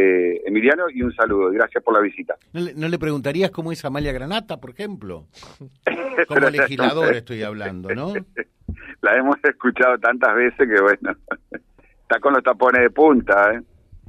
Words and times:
eh, 0.00 0.42
Emiliano, 0.46 0.88
y 0.90 1.02
un 1.02 1.12
saludo. 1.14 1.52
Y 1.52 1.56
gracias 1.56 1.82
por 1.84 1.94
la 1.94 2.00
visita. 2.00 2.34
¿No 2.52 2.60
le, 2.60 2.74
no 2.74 2.88
le 2.88 2.98
preguntarías 2.98 3.50
cómo 3.50 3.72
es 3.72 3.84
Amalia 3.84 4.12
Granata, 4.12 4.58
por 4.58 4.70
ejemplo? 4.70 5.26
Como 6.28 6.48
legislador 6.50 7.14
estoy 7.14 7.42
hablando, 7.42 7.88
¿no? 7.94 8.12
La 9.02 9.16
hemos 9.16 9.36
escuchado 9.42 9.98
tantas 9.98 10.34
veces 10.34 10.68
que, 10.68 10.80
bueno, 10.80 11.16
está 12.02 12.20
con 12.20 12.34
los 12.34 12.42
tapones 12.42 12.82
de 12.82 12.90
punta, 12.90 13.54
¿eh? 13.54 13.60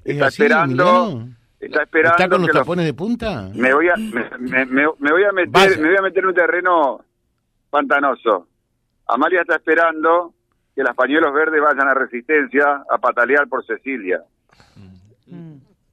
¿Es 0.04 0.14
Está 0.16 0.28
así, 0.28 0.44
esperando... 0.44 0.84
Emiliano? 0.84 1.36
Está 1.60 1.83
esperando 1.83 2.15
¿Está 2.17 2.29
con 2.29 2.42
los 2.42 2.51
tapones 2.51 2.85
de 2.85 2.94
punta? 2.94 3.49
Me 3.53 3.71
voy 3.73 3.87
a, 3.89 3.96
me, 3.96 4.29
me- 4.39 4.65
me- 4.65 4.87
me 4.97 5.12
voy 5.12 5.23
a 5.23 5.31
meter, 5.31 5.51
Vaya. 5.51 5.78
me 5.78 5.89
voy 5.89 5.97
a 5.97 6.01
meter 6.01 6.23
en 6.23 6.29
un 6.29 6.33
terreno 6.35 7.05
pantanoso. 7.69 8.47
Amalia 9.08 9.42
está 9.42 9.55
esperando 9.58 10.33
que 10.76 10.81
los 10.83 10.96
pañuelos 10.96 11.31
verdes 11.33 11.62
vayan 11.62 11.87
a 11.87 11.94
Resistencia 11.94 12.83
a 12.89 12.97
patalear 12.97 13.47
por 13.47 13.63
Cecilia. 13.65 14.21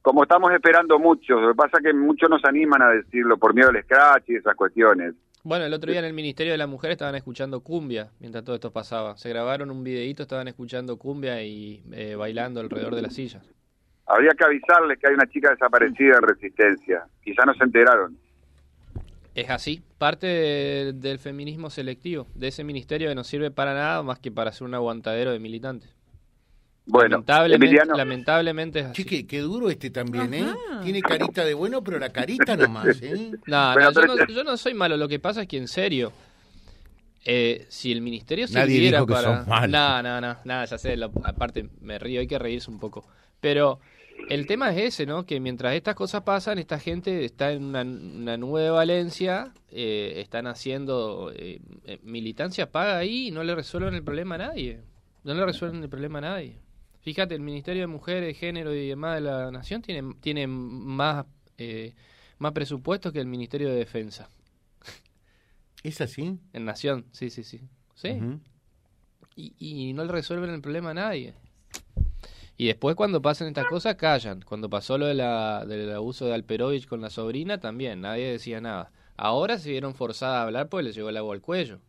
Como 0.09 0.23
estamos 0.23 0.51
esperando 0.53 0.99
mucho, 0.99 1.39
lo 1.39 1.49
que 1.51 1.55
pasa 1.55 1.77
es 1.77 1.85
que 1.85 1.93
muchos 1.93 2.31
nos 2.31 2.43
animan 2.47 2.81
a 2.81 2.89
decirlo 2.89 3.37
por 3.37 3.53
miedo 3.53 3.69
al 3.69 3.83
scratch 3.83 4.31
y 4.31 4.37
esas 4.37 4.57
cuestiones. 4.57 5.13
Bueno, 5.45 5.67
el 5.67 5.75
otro 5.75 5.91
día 5.91 5.99
en 6.01 6.07
el 6.07 6.15
Ministerio 6.15 6.53
de 6.53 6.57
la 6.57 6.67
Mujer 6.67 6.93
estaban 6.93 7.15
escuchando 7.15 7.61
cumbia 7.61 8.09
mientras 8.19 8.43
todo 8.43 8.55
esto 8.55 8.71
pasaba. 8.73 9.19
Se 9.19 9.29
grabaron 9.29 9.71
un 9.71 9.85
videíto, 9.85 10.23
estaban 10.23 10.49
escuchando 10.49 10.97
cumbia 10.97 11.43
y 11.43 11.83
eh, 11.93 12.15
bailando 12.15 12.61
alrededor 12.61 12.95
de 12.95 13.03
las 13.03 13.13
sillas. 13.13 13.45
Habría 14.07 14.31
que 14.31 14.45
avisarles 14.47 14.99
que 14.99 15.09
hay 15.09 15.13
una 15.13 15.27
chica 15.27 15.51
desaparecida 15.51 16.17
en 16.17 16.23
Resistencia. 16.23 17.03
Quizá 17.23 17.45
no 17.45 17.53
se 17.53 17.65
enteraron. 17.65 18.17
Es 19.35 19.51
así, 19.51 19.83
parte 19.99 20.27
de- 20.27 20.93
del 20.95 21.19
feminismo 21.19 21.69
selectivo, 21.69 22.27
de 22.35 22.49
ese 22.49 22.65
ministerio 22.65 23.11
que 23.11 23.15
no 23.15 23.25
sirve 23.25 23.51
para 23.51 23.75
nada 23.75 24.03
más 24.03 24.21
que 24.21 24.33
para 24.33 24.53
ser 24.53 24.67
un 24.67 24.75
aguantadero 24.75 25.33
de 25.33 25.39
militantes. 25.39 25.95
Bueno, 26.91 27.11
lamentablemente, 27.11 27.67
Emiliano, 27.67 27.95
lamentablemente 27.97 28.81
es 28.81 28.87
así. 28.87 29.05
Che, 29.05 29.27
qué, 29.27 29.41
duro 29.41 29.69
este 29.69 29.91
también, 29.91 30.33
¿eh? 30.33 30.47
Tiene 30.83 31.03
carita 31.03 31.45
de 31.45 31.53
bueno, 31.53 31.85
pero 31.85 31.99
la 31.99 32.09
carita 32.09 32.57
nomás, 32.57 33.01
¿eh? 33.03 33.33
No, 33.47 33.73
Bueno, 33.75 33.91
no, 33.91 33.93
yo, 33.93 34.07
no, 34.07 34.27
yo 34.27 34.45
no 34.45 34.57
soy 34.57 34.73
malo, 34.73 34.97
lo 34.97 35.07
que 35.07 35.19
pasa 35.19 35.43
es 35.43 35.49
que 35.49 35.59
en 35.59 35.69
serio, 35.69 36.13
eh, 37.27 37.67
si 37.69 37.93
el 37.93 38.01
ministerio 38.01 38.47
Nadie 38.51 38.73
sirviera 38.73 38.99
dijo 38.99 39.07
que 39.07 39.13
para... 39.13 39.39
sos 39.39 39.47
malo. 39.47 39.71
No, 39.71 40.03
no, 40.03 40.21
no, 40.21 40.37
nada, 40.45 40.65
ya 40.65 40.79
sé, 40.79 40.97
lo- 40.97 41.13
aparte 41.25 41.69
me 41.83 41.99
río, 41.99 42.21
hay 42.21 42.27
que 42.27 42.39
reírse 42.39 42.71
un 42.71 42.79
poco. 42.79 43.07
Pero 43.41 43.81
el 44.31 44.47
tema 44.47 44.71
es 44.71 44.95
ese, 44.95 45.05
¿no? 45.05 45.27
Que 45.27 45.41
mientras 45.41 45.75
estas 45.75 45.95
cosas 45.95 46.23
pasan, 46.23 46.59
esta 46.59 46.79
gente 46.79 47.25
está 47.25 47.53
en 47.53 47.65
una, 47.65 47.83
una 47.83 48.37
nube 48.39 48.63
de 48.63 48.71
Valencia, 48.71 49.53
eh, 49.71 50.15
están 50.17 50.47
haciendo 50.47 51.33
eh, 51.37 51.61
eh, 51.85 51.99
militancia 52.03 52.73
paga 52.73 52.97
ahí 52.97 53.29
y 53.29 53.31
no 53.31 53.45
le 53.45 53.55
resuelven 53.55 53.95
el 53.95 54.03
problema 54.03 54.37
a 54.37 54.39
nadie. 54.39 54.81
No 55.25 55.35
le 55.35 55.45
resuelven 55.45 55.83
el 55.83 55.89
problema 55.91 56.19
a 56.19 56.23
nadie. 56.23 56.57
Fíjate, 57.09 57.35
el 57.35 57.41
Ministerio 57.41 57.81
de 57.81 57.87
Mujeres, 57.87 58.37
Género 58.37 58.75
y 58.75 58.87
demás 58.87 59.15
de 59.15 59.23
la 59.23 59.51
Nación 59.51 59.81
tiene, 59.81 60.15
tiene 60.21 60.47
más, 60.47 61.25
eh, 61.57 61.95
más 62.37 62.53
presupuesto 62.53 63.15
que 63.15 63.19
el 63.19 63.27
Ministerio 63.27 63.71
de 63.71 63.77
Defensa. 63.77 64.29
¿Es 65.83 66.03
así? 66.03 66.39
En 66.53 66.67
Nación, 66.67 67.07
sí, 67.13 67.31
sí, 67.31 67.45
sí. 67.45 67.63
Sí. 67.95 68.21
Y, 69.37 69.55
y 69.59 69.93
no 69.95 70.05
le 70.05 70.13
resuelven 70.13 70.51
el 70.51 70.61
problema 70.61 70.91
a 70.91 70.95
nadie. 70.95 71.33
Y 72.59 72.67
después 72.67 72.95
cuando 72.95 73.23
pasan 73.23 73.49
estas 73.49 73.69
cosas 73.69 73.95
callan. 73.95 74.43
Cuando 74.43 74.69
pasó 74.69 74.99
lo 74.99 75.07
de 75.07 75.15
la, 75.15 75.65
del 75.65 75.91
abuso 75.91 76.27
de 76.27 76.35
Alperovich 76.35 76.87
con 76.87 77.01
la 77.01 77.09
sobrina 77.09 77.57
también, 77.57 78.03
nadie 78.03 78.33
decía 78.33 78.61
nada. 78.61 78.93
Ahora 79.17 79.57
se 79.57 79.71
vieron 79.71 79.95
forzadas 79.95 80.41
a 80.41 80.43
hablar 80.43 80.69
porque 80.69 80.85
les 80.85 80.95
llegó 80.95 81.09
el 81.09 81.17
agua 81.17 81.35
al 81.35 81.41
cuello. 81.41 81.81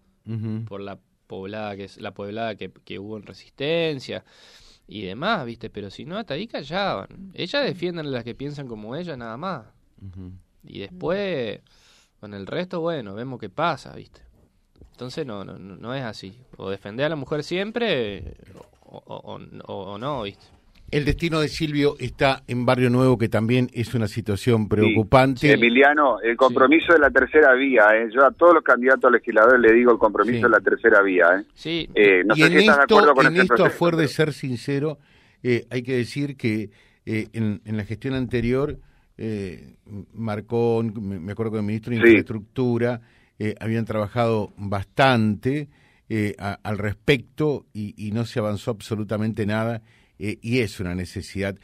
Por 0.65 0.79
la 0.79 0.97
poblada 1.27 1.75
que 1.75 1.83
es 1.83 1.97
la 1.97 2.13
poblada 2.13 2.55
que, 2.55 2.71
que 2.71 2.99
hubo 2.99 3.17
en 3.17 3.23
resistencia 3.23 4.23
y 4.91 5.03
demás, 5.03 5.45
¿viste? 5.45 5.69
Pero 5.69 5.89
si 5.91 6.03
no, 6.05 6.17
hasta 6.17 6.33
ahí 6.33 6.47
callaban. 6.47 7.31
Ellas 7.35 7.63
defienden 7.65 8.07
a 8.07 8.09
las 8.09 8.23
que 8.23 8.33
piensan 8.35 8.67
como 8.67 8.95
ella 8.95 9.15
nada 9.15 9.37
más. 9.37 9.65
Y 10.63 10.79
después, 10.79 11.59
con 12.19 12.33
el 12.33 12.45
resto, 12.47 12.81
bueno, 12.81 13.13
vemos 13.13 13.39
qué 13.39 13.49
pasa, 13.49 13.93
¿viste? 13.95 14.21
Entonces 14.91 15.25
no, 15.25 15.45
no, 15.45 15.57
no 15.59 15.75
no 15.77 15.93
es 15.93 16.03
así. 16.03 16.37
O 16.57 16.69
defender 16.69 17.05
a 17.05 17.09
la 17.09 17.15
mujer 17.15 17.43
siempre 17.43 18.35
o- 18.85 19.03
o- 19.05 19.73
o 19.73 19.97
no, 19.97 20.23
¿viste? 20.23 20.45
El 20.91 21.05
destino 21.05 21.39
de 21.39 21.47
Silvio 21.49 21.95
está 21.99 22.43
en 22.47 22.65
Barrio 22.65 22.89
Nuevo, 22.89 23.17
que 23.17 23.29
también 23.29 23.69
es 23.73 23.93
una 23.93 24.07
situación 24.07 24.67
preocupante. 24.67 25.51
Emiliano, 25.51 26.19
el 26.21 26.35
compromiso 26.35 26.93
de 26.93 26.99
la 26.99 27.11
tercera 27.11 27.53
vía, 27.53 27.83
¿eh? 27.95 28.09
yo 28.13 28.25
a 28.25 28.31
todos 28.31 28.55
los 28.55 28.63
candidatos 28.63 29.05
a 29.05 29.11
legisladores 29.11 29.59
le 29.61 29.73
digo 29.73 29.91
el 29.91 29.99
compromiso 29.99 30.37
Sí. 30.37 30.43
de 30.43 30.49
la 30.49 30.59
tercera 30.59 31.01
vía. 31.01 31.25
¿eh? 31.39 31.43
Sí, 31.53 31.89
Eh, 31.93 32.23
no 32.25 32.33
y 32.35 32.39
sé 32.39 32.45
en 32.47 32.51
si 32.53 32.57
estás 32.59 32.77
de 32.77 32.81
esto, 32.83 32.95
acuerdo 32.97 33.13
con 33.13 33.25
en 33.27 33.33
ese 33.33 33.41
esto 33.43 33.53
a 33.53 33.57
proceso, 33.57 33.77
fuer 33.77 33.95
de 33.95 34.03
pero- 34.03 34.09
ser 34.13 34.33
sincero, 34.33 34.97
eh, 35.43 35.65
hay 35.69 35.83
que 35.83 35.95
decir 35.95 36.35
que 36.35 36.69
eh, 37.05 37.27
en, 37.33 37.61
en 37.65 37.77
la 37.77 37.85
gestión 37.85 38.13
anterior, 38.13 38.77
eh, 39.17 39.75
Marcón, 40.13 40.93
me 41.23 41.31
acuerdo 41.31 41.51
que 41.53 41.57
el 41.59 41.63
ministro 41.65 41.91
de 41.91 41.97
Sí. 41.97 42.03
Infraestructura, 42.07 43.01
eh, 43.37 43.55
habían 43.59 43.85
trabajado 43.85 44.53
bastante 44.57 45.69
eh, 46.11 46.35
a- 46.39 46.59
al 46.63 46.79
respecto 46.79 47.67
y, 47.71 47.93
y 47.95 48.11
no 48.11 48.25
se 48.25 48.39
avanzó 48.39 48.71
absolutamente 48.71 49.45
nada 49.45 49.81
eh, 50.19 50.37
y 50.41 50.59
es 50.59 50.79
una 50.79 50.93
necesidad 50.93 51.57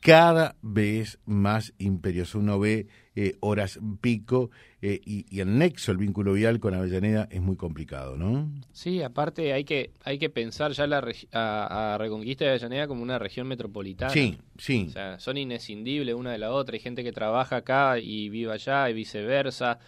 cada 0.00 0.56
vez 0.62 1.18
más 1.26 1.74
imperiosa. 1.78 2.38
Uno 2.38 2.58
ve 2.58 2.88
eh, 3.14 3.36
horas 3.40 3.78
pico 4.00 4.50
eh, 4.80 5.00
y, 5.04 5.26
y 5.28 5.40
el 5.40 5.58
nexo, 5.58 5.92
el 5.92 5.98
vínculo 5.98 6.32
vial 6.32 6.58
con 6.58 6.74
Avellaneda 6.74 7.28
es 7.30 7.42
muy 7.42 7.56
complicado, 7.56 8.16
¿no? 8.16 8.50
sí, 8.72 9.02
aparte 9.02 9.52
hay 9.52 9.64
que 9.64 9.90
hay 10.04 10.18
que 10.18 10.30
pensar 10.30 10.72
ya 10.72 10.86
la 10.86 11.04
a, 11.32 11.94
a 11.94 11.98
Reconquista 11.98 12.44
de 12.44 12.52
Avellaneda 12.52 12.88
como 12.88 13.02
una 13.02 13.18
región 13.18 13.46
metropolitana. 13.46 14.12
Sí, 14.12 14.38
sí. 14.56 14.86
O 14.88 14.92
sea, 14.92 15.18
son 15.18 15.36
inescindibles 15.36 16.14
una 16.14 16.32
de 16.32 16.38
la 16.38 16.50
otra. 16.52 16.74
Hay 16.74 16.80
gente 16.80 17.04
que 17.04 17.12
trabaja 17.12 17.56
acá 17.56 17.98
y 17.98 18.28
vive 18.30 18.52
allá 18.52 18.88
y 18.88 18.94
viceversa. 18.94 19.78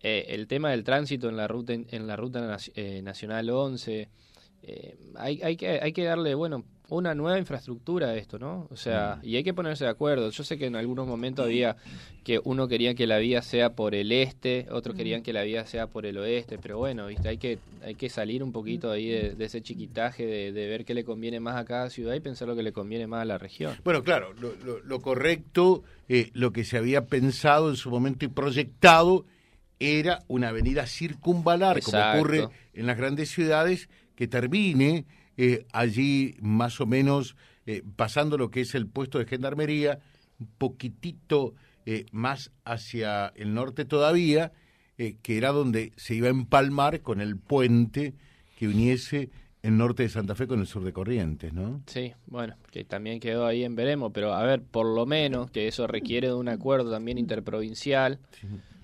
Eh, 0.00 0.26
el 0.28 0.46
tema 0.46 0.70
del 0.70 0.84
tránsito 0.84 1.28
en 1.28 1.36
la 1.36 1.48
ruta 1.48 1.72
en 1.72 2.06
la 2.06 2.14
ruta 2.14 2.56
eh, 2.74 3.02
nacional 3.02 3.50
11 3.50 4.08
eh, 4.62 4.96
hay, 5.16 5.40
hay 5.42 5.56
que 5.56 5.80
hay 5.80 5.92
que 5.92 6.04
darle 6.04 6.34
bueno 6.34 6.64
una 6.90 7.14
nueva 7.14 7.38
infraestructura 7.38 8.08
a 8.08 8.16
esto, 8.16 8.38
¿no? 8.38 8.66
O 8.70 8.76
sea, 8.76 9.18
y 9.22 9.36
hay 9.36 9.44
que 9.44 9.52
ponerse 9.52 9.84
de 9.84 9.90
acuerdo. 9.90 10.30
Yo 10.30 10.42
sé 10.42 10.56
que 10.56 10.64
en 10.66 10.74
algunos 10.74 11.06
momentos 11.06 11.44
había 11.44 11.76
que 12.24 12.40
uno 12.44 12.66
quería 12.66 12.94
que 12.94 13.06
la 13.06 13.18
vía 13.18 13.42
sea 13.42 13.74
por 13.74 13.94
el 13.94 14.10
este, 14.10 14.66
otros 14.70 14.96
querían 14.96 15.22
que 15.22 15.34
la 15.34 15.42
vía 15.42 15.66
sea 15.66 15.86
por 15.88 16.06
el 16.06 16.16
oeste, 16.16 16.58
pero 16.58 16.78
bueno, 16.78 17.06
viste, 17.06 17.28
hay 17.28 17.36
que 17.36 17.58
hay 17.82 17.94
que 17.94 18.08
salir 18.08 18.42
un 18.42 18.52
poquito 18.52 18.90
ahí 18.90 19.06
de, 19.06 19.34
de 19.34 19.44
ese 19.44 19.60
chiquitaje 19.60 20.24
de, 20.24 20.52
de 20.52 20.66
ver 20.66 20.86
qué 20.86 20.94
le 20.94 21.04
conviene 21.04 21.40
más 21.40 21.56
a 21.56 21.66
cada 21.66 21.90
ciudad 21.90 22.14
y 22.14 22.20
pensar 22.20 22.48
lo 22.48 22.56
que 22.56 22.62
le 22.62 22.72
conviene 22.72 23.06
más 23.06 23.20
a 23.20 23.24
la 23.26 23.36
región. 23.36 23.76
Bueno, 23.84 24.02
claro, 24.02 24.32
lo, 24.32 24.54
lo- 24.64 24.80
lo 24.80 25.00
correcto, 25.00 25.84
eh, 26.08 26.30
lo 26.32 26.52
que 26.52 26.64
se 26.64 26.78
había 26.78 27.04
pensado 27.04 27.68
en 27.68 27.76
su 27.76 27.90
momento 27.90 28.24
y 28.24 28.28
proyectado 28.28 29.26
era 29.78 30.20
una 30.26 30.48
avenida 30.48 30.86
circunvalar, 30.86 31.80
como 31.82 31.98
ocurre 32.16 32.38
en 32.72 32.86
las 32.86 32.96
grandes 32.96 33.28
ciudades, 33.30 33.88
que 34.18 34.26
termine 34.26 35.06
eh, 35.36 35.64
allí 35.72 36.34
más 36.40 36.80
o 36.80 36.86
menos 36.86 37.36
eh, 37.66 37.84
pasando 37.94 38.36
lo 38.36 38.50
que 38.50 38.62
es 38.62 38.74
el 38.74 38.88
puesto 38.88 39.20
de 39.20 39.26
gendarmería, 39.26 40.00
un 40.40 40.48
poquitito 40.58 41.54
eh, 41.86 42.04
más 42.10 42.50
hacia 42.64 43.28
el 43.36 43.54
norte 43.54 43.84
todavía, 43.84 44.50
que 44.96 45.38
era 45.38 45.52
donde 45.52 45.92
se 45.94 46.16
iba 46.16 46.26
a 46.26 46.30
empalmar 46.30 47.02
con 47.02 47.20
el 47.20 47.36
puente 47.36 48.14
que 48.58 48.66
uniese 48.66 49.30
el 49.62 49.76
norte 49.76 50.02
de 50.02 50.08
Santa 50.08 50.34
Fe 50.34 50.48
con 50.48 50.58
el 50.58 50.66
sur 50.66 50.82
de 50.82 50.92
Corrientes, 50.92 51.52
¿no? 51.52 51.80
Sí, 51.86 52.12
bueno, 52.26 52.56
que 52.72 52.82
también 52.82 53.20
quedó 53.20 53.46
ahí 53.46 53.62
en 53.62 53.76
veremos, 53.76 54.10
pero 54.12 54.34
a 54.34 54.42
ver, 54.42 54.60
por 54.60 54.86
lo 54.86 55.06
menos, 55.06 55.52
que 55.52 55.68
eso 55.68 55.86
requiere 55.86 56.26
de 56.26 56.34
un 56.34 56.48
acuerdo 56.48 56.90
también 56.90 57.16
interprovincial, 57.16 58.18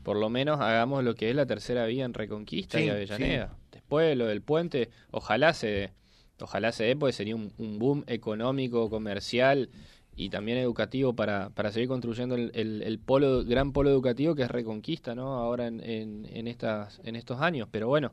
por 0.04 0.16
lo 0.16 0.30
menos 0.30 0.60
hagamos 0.60 1.02
lo 1.02 1.16
que 1.16 1.30
es 1.30 1.34
la 1.34 1.46
tercera 1.46 1.86
vía 1.86 2.04
en 2.04 2.14
Reconquista 2.14 2.78
Sí, 2.78 2.84
y 2.84 2.88
Avellaneda. 2.90 3.56
Después 3.94 4.18
lo 4.18 4.26
del 4.26 4.42
puente, 4.42 4.90
ojalá 5.12 5.54
se 5.54 5.92
ojalá 6.40 6.72
se 6.72 6.82
dé, 6.84 6.96
porque 6.96 7.12
sería 7.12 7.36
un, 7.36 7.52
un 7.58 7.78
boom 7.78 8.04
económico, 8.08 8.90
comercial 8.90 9.70
y 10.16 10.30
también 10.30 10.58
educativo 10.58 11.14
para, 11.14 11.50
para 11.50 11.70
seguir 11.70 11.88
construyendo 11.88 12.34
el, 12.34 12.50
el, 12.54 12.82
el 12.82 12.98
polo, 12.98 13.44
gran 13.44 13.72
polo 13.72 13.90
educativo 13.90 14.34
que 14.34 14.42
es 14.42 14.50
Reconquista, 14.50 15.14
¿no? 15.14 15.34
Ahora 15.34 15.68
en, 15.68 15.80
en, 15.80 16.26
en, 16.32 16.48
estas, 16.48 17.00
en 17.04 17.14
estos 17.14 17.40
años, 17.40 17.68
pero 17.70 17.86
bueno, 17.86 18.10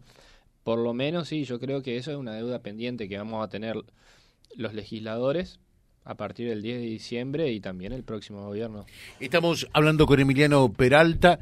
por 0.64 0.78
lo 0.78 0.94
menos 0.94 1.30
sí, 1.30 1.46
yo 1.46 1.60
creo 1.60 1.82
que 1.82 1.98
eso 1.98 2.12
es 2.12 2.18
una 2.18 2.36
deuda 2.36 2.60
pendiente 2.60 3.10
que 3.10 3.18
vamos 3.18 3.44
a 3.44 3.50
tener 3.50 3.76
los 4.56 4.74
legisladores 4.76 5.60
a 6.04 6.14
partir 6.14 6.48
del 6.48 6.62
10 6.62 6.80
de 6.80 6.86
diciembre 6.86 7.52
y 7.52 7.60
también 7.60 7.92
el 7.92 8.04
próximo 8.04 8.46
gobierno. 8.46 8.86
Estamos 9.20 9.68
hablando 9.74 10.06
con 10.06 10.20
Emiliano 10.20 10.72
Peralta. 10.72 11.40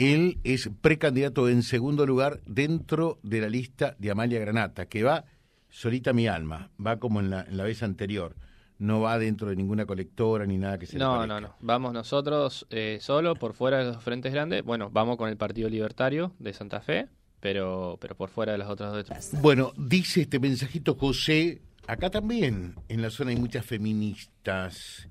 Él 0.00 0.38
es 0.44 0.70
precandidato 0.80 1.48
en 1.50 1.62
segundo 1.62 2.06
lugar 2.06 2.40
dentro 2.46 3.18
de 3.22 3.42
la 3.42 3.50
lista 3.50 3.96
de 3.98 4.10
Amalia 4.10 4.40
Granata, 4.40 4.86
que 4.86 5.02
va 5.02 5.26
solita 5.68 6.14
mi 6.14 6.26
alma, 6.26 6.70
va 6.84 6.98
como 6.98 7.20
en 7.20 7.28
la, 7.28 7.42
en 7.42 7.58
la 7.58 7.64
vez 7.64 7.82
anterior. 7.82 8.34
No 8.78 9.02
va 9.02 9.18
dentro 9.18 9.50
de 9.50 9.56
ninguna 9.56 9.84
colectora 9.84 10.46
ni 10.46 10.56
nada 10.56 10.78
que 10.78 10.86
se 10.86 10.96
No, 10.96 11.26
no, 11.26 11.38
no. 11.38 11.54
Vamos 11.60 11.92
nosotros 11.92 12.66
eh, 12.70 12.96
solo 13.02 13.34
por 13.34 13.52
fuera 13.52 13.80
de 13.80 13.92
los 13.92 14.02
frentes 14.02 14.32
grandes. 14.32 14.64
Bueno, 14.64 14.88
vamos 14.90 15.18
con 15.18 15.28
el 15.28 15.36
Partido 15.36 15.68
Libertario 15.68 16.32
de 16.38 16.54
Santa 16.54 16.80
Fe, 16.80 17.08
pero, 17.40 17.98
pero 18.00 18.14
por 18.14 18.30
fuera 18.30 18.52
de 18.52 18.58
las 18.58 18.70
otras 18.70 18.92
dos. 18.92 19.42
Bueno, 19.42 19.72
dice 19.76 20.22
este 20.22 20.40
mensajito 20.40 20.94
José, 20.94 21.60
acá 21.86 22.08
también 22.08 22.74
en 22.88 23.02
la 23.02 23.10
zona 23.10 23.32
hay 23.32 23.36
muchas 23.36 23.66
feministas. 23.66 25.06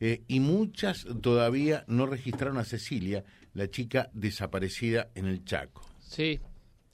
eh, 0.00 0.22
y 0.26 0.40
muchas 0.40 1.06
todavía 1.20 1.84
no 1.86 2.06
registraron 2.06 2.58
a 2.58 2.64
Cecilia, 2.64 3.22
la 3.54 3.68
chica 3.70 4.10
desaparecida 4.12 5.10
en 5.14 5.26
el 5.26 5.44
Chaco. 5.44 5.82
Sí, 6.00 6.40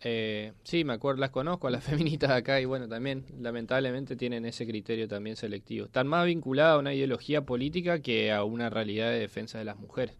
eh, 0.00 0.52
sí, 0.62 0.84
me 0.84 0.92
acuerdo, 0.92 1.20
las 1.20 1.30
conozco 1.30 1.66
a 1.66 1.70
las 1.70 1.84
feministas 1.84 2.30
de 2.30 2.36
acá 2.36 2.60
y 2.60 2.64
bueno, 2.64 2.88
también 2.88 3.24
lamentablemente 3.38 4.16
tienen 4.16 4.44
ese 4.44 4.66
criterio 4.66 5.08
también 5.08 5.36
selectivo. 5.36 5.86
Están 5.86 6.06
más 6.06 6.26
vinculadas 6.26 6.76
a 6.76 6.78
una 6.78 6.94
ideología 6.94 7.44
política 7.44 8.00
que 8.00 8.32
a 8.32 8.44
una 8.44 8.70
realidad 8.70 9.10
de 9.10 9.20
defensa 9.20 9.58
de 9.58 9.64
las 9.64 9.78
mujeres. 9.78 10.16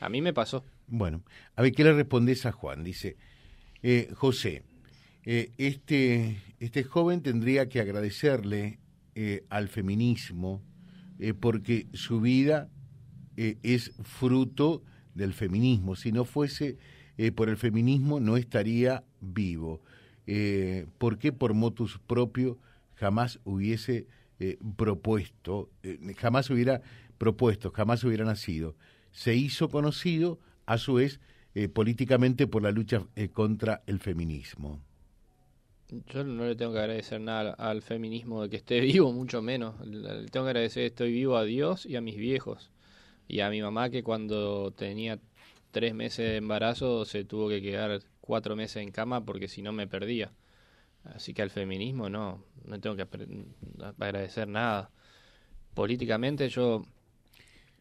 A 0.00 0.08
mí 0.08 0.20
me 0.20 0.32
pasó. 0.32 0.64
Bueno, 0.86 1.24
a 1.56 1.62
ver, 1.62 1.72
¿qué 1.72 1.82
le 1.82 1.92
respondes 1.92 2.46
a 2.46 2.52
Juan? 2.52 2.84
Dice, 2.84 3.16
eh, 3.82 4.08
José, 4.14 4.62
eh, 5.24 5.50
este, 5.58 6.40
este 6.60 6.84
joven 6.84 7.22
tendría 7.22 7.68
que 7.68 7.80
agradecerle 7.80 8.78
eh, 9.14 9.44
al 9.48 9.68
feminismo 9.68 10.62
porque 11.40 11.86
su 11.94 12.20
vida 12.20 12.68
es 13.36 13.92
fruto 14.02 14.82
del 15.16 15.32
feminismo. 15.32 15.96
Si 15.96 16.12
no 16.12 16.24
fuese 16.24 16.76
por 17.34 17.48
el 17.48 17.56
feminismo 17.56 18.20
no 18.20 18.36
estaría 18.36 19.02
vivo. 19.20 19.80
¿Por 20.98 21.18
qué 21.18 21.32
por 21.32 21.54
motus 21.54 21.98
propio 22.06 22.58
jamás 22.94 23.40
hubiese 23.44 24.06
propuesto, 24.76 25.70
jamás 26.18 26.50
hubiera 26.50 26.82
propuesto, 27.16 27.70
jamás 27.70 28.04
hubiera 28.04 28.26
nacido? 28.26 28.76
Se 29.12 29.34
hizo 29.34 29.70
conocido 29.70 30.38
a 30.66 30.76
su 30.76 30.94
vez 30.94 31.20
eh, 31.58 31.70
políticamente 31.70 32.46
por 32.46 32.62
la 32.62 32.70
lucha 32.70 33.06
eh, 33.16 33.30
contra 33.30 33.82
el 33.86 33.98
feminismo. 33.98 34.82
Yo 36.08 36.22
no 36.22 36.44
le 36.44 36.54
tengo 36.54 36.74
que 36.74 36.80
agradecer 36.80 37.18
nada 37.18 37.54
al 37.54 37.80
feminismo 37.80 38.42
de 38.42 38.50
que 38.50 38.56
esté 38.56 38.78
vivo, 38.92 39.10
mucho 39.10 39.40
menos. 39.40 39.74
Le 39.86 40.26
tengo 40.26 40.44
que 40.44 40.50
agradecer 40.50 40.82
estoy 40.82 41.12
vivo 41.12 41.34
a 41.38 41.44
Dios 41.44 41.86
y 41.86 41.96
a 41.96 42.02
mis 42.02 42.18
viejos. 42.18 42.70
Y 43.28 43.40
a 43.40 43.50
mi 43.50 43.60
mamá 43.60 43.90
que 43.90 44.02
cuando 44.02 44.72
tenía 44.72 45.18
tres 45.70 45.94
meses 45.94 46.30
de 46.30 46.36
embarazo 46.36 47.04
se 47.04 47.24
tuvo 47.24 47.48
que 47.48 47.60
quedar 47.60 48.00
cuatro 48.20 48.56
meses 48.56 48.82
en 48.82 48.90
cama 48.90 49.24
porque 49.24 49.48
si 49.48 49.62
no 49.62 49.72
me 49.72 49.86
perdía. 49.86 50.32
Así 51.04 51.34
que 51.34 51.42
al 51.42 51.50
feminismo 51.50 52.08
no, 52.08 52.42
no 52.64 52.80
tengo 52.80 52.96
que 52.96 53.06
agradecer 54.00 54.48
nada. 54.48 54.90
Políticamente 55.74 56.48
yo 56.48 56.82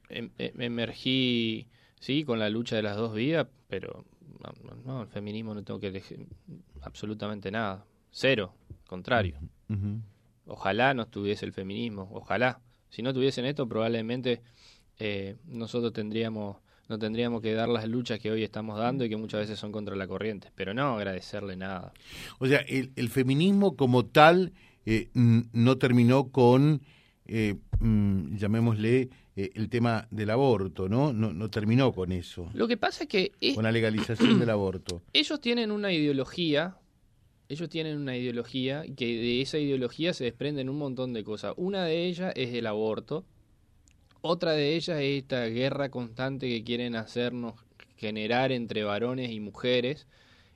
em, 0.10 0.30
em, 0.38 0.62
emergí 0.62 1.68
sí, 2.00 2.24
con 2.24 2.40
la 2.40 2.50
lucha 2.50 2.76
de 2.76 2.84
las 2.84 2.98
dos 2.98 3.14
vías, 3.14 3.48
pero 3.68 4.06
no, 4.86 5.02
el 5.02 5.08
feminismo 5.08 5.54
no 5.56 5.64
tengo 5.64 5.80
que 5.80 5.88
elegir 5.88 6.28
absolutamente 6.82 7.50
nada. 7.50 7.86
Cero, 8.12 8.54
contrario. 8.86 9.40
Ojalá 10.46 10.94
no 10.94 11.04
estuviese 11.04 11.46
el 11.46 11.54
feminismo, 11.54 12.10
ojalá. 12.14 12.62
Si 12.90 13.02
no 13.02 13.14
tuviesen 13.14 13.46
esto, 13.46 13.68
probablemente 13.68 14.42
eh, 15.00 15.36
nosotros 15.46 15.94
tendríamos 15.94 16.58
no 16.88 17.00
tendríamos 17.00 17.42
que 17.42 17.54
dar 17.54 17.68
las 17.68 17.88
luchas 17.88 18.20
que 18.20 18.32
hoy 18.32 18.44
estamos 18.44 18.78
dando 18.78 19.06
y 19.06 19.10
que 19.10 19.18
muchas 19.18 19.42
veces 19.42 19.58
son 19.58 19.72
contra 19.72 19.96
la 19.96 20.08
corriente, 20.08 20.52
pero 20.56 20.74
no 20.74 20.98
agradecerle 20.98 21.56
nada. 21.56 21.94
O 22.38 22.48
sea, 22.48 22.60
el, 22.60 23.10
feminismo 23.10 23.76
como 23.76 24.06
tal 24.06 24.54
eh, 24.86 25.10
no 25.14 25.78
terminó 25.78 26.30
con, 26.30 26.82
eh, 27.26 27.56
mm, 27.80 28.36
llamémosle, 28.36 29.10
eh, 29.38 29.50
el 29.56 29.70
tema 29.70 30.08
del 30.12 30.30
aborto, 30.30 30.88
¿no? 30.88 31.12
¿no? 31.12 31.34
No 31.34 31.50
terminó 31.50 31.92
con 31.92 32.12
eso. 32.12 32.50
Lo 32.54 32.68
que 32.68 32.78
pasa 32.78 33.04
es 33.04 33.10
que... 33.10 33.32
con 33.56 33.64
la 33.64 33.72
legalización 33.72 34.40
del 34.40 34.50
aborto. 34.50 35.02
Ellos 35.14 35.42
tienen 35.42 35.72
una 35.72 35.92
ideología, 35.92 36.78
ellos 37.48 37.70
tienen 37.70 37.98
una 37.98 38.18
ideología 38.18 38.86
que 38.96 39.06
de 39.06 39.42
esa 39.42 39.60
ideología 39.60 40.14
se 40.14 40.24
desprenden 40.24 40.68
un 40.70 40.80
montón 40.80 41.14
de 41.14 41.24
cosas. 41.24 41.54
Una 41.58 41.84
de 41.86 42.08
ellas 42.08 42.34
es 42.36 42.56
el 42.56 42.66
aborto, 42.66 43.24
otra 44.26 44.54
de 44.54 44.76
ellas 44.76 45.00
es 45.00 45.22
esta 45.22 45.46
guerra 45.46 45.90
constante 45.90 46.50
que 46.50 46.64
quieren 46.64 46.96
hacernos 46.96 47.54
generar 47.96 48.52
entre 48.52 48.84
varones 48.84 49.30
y 49.32 49.40
mujeres, 49.40 50.08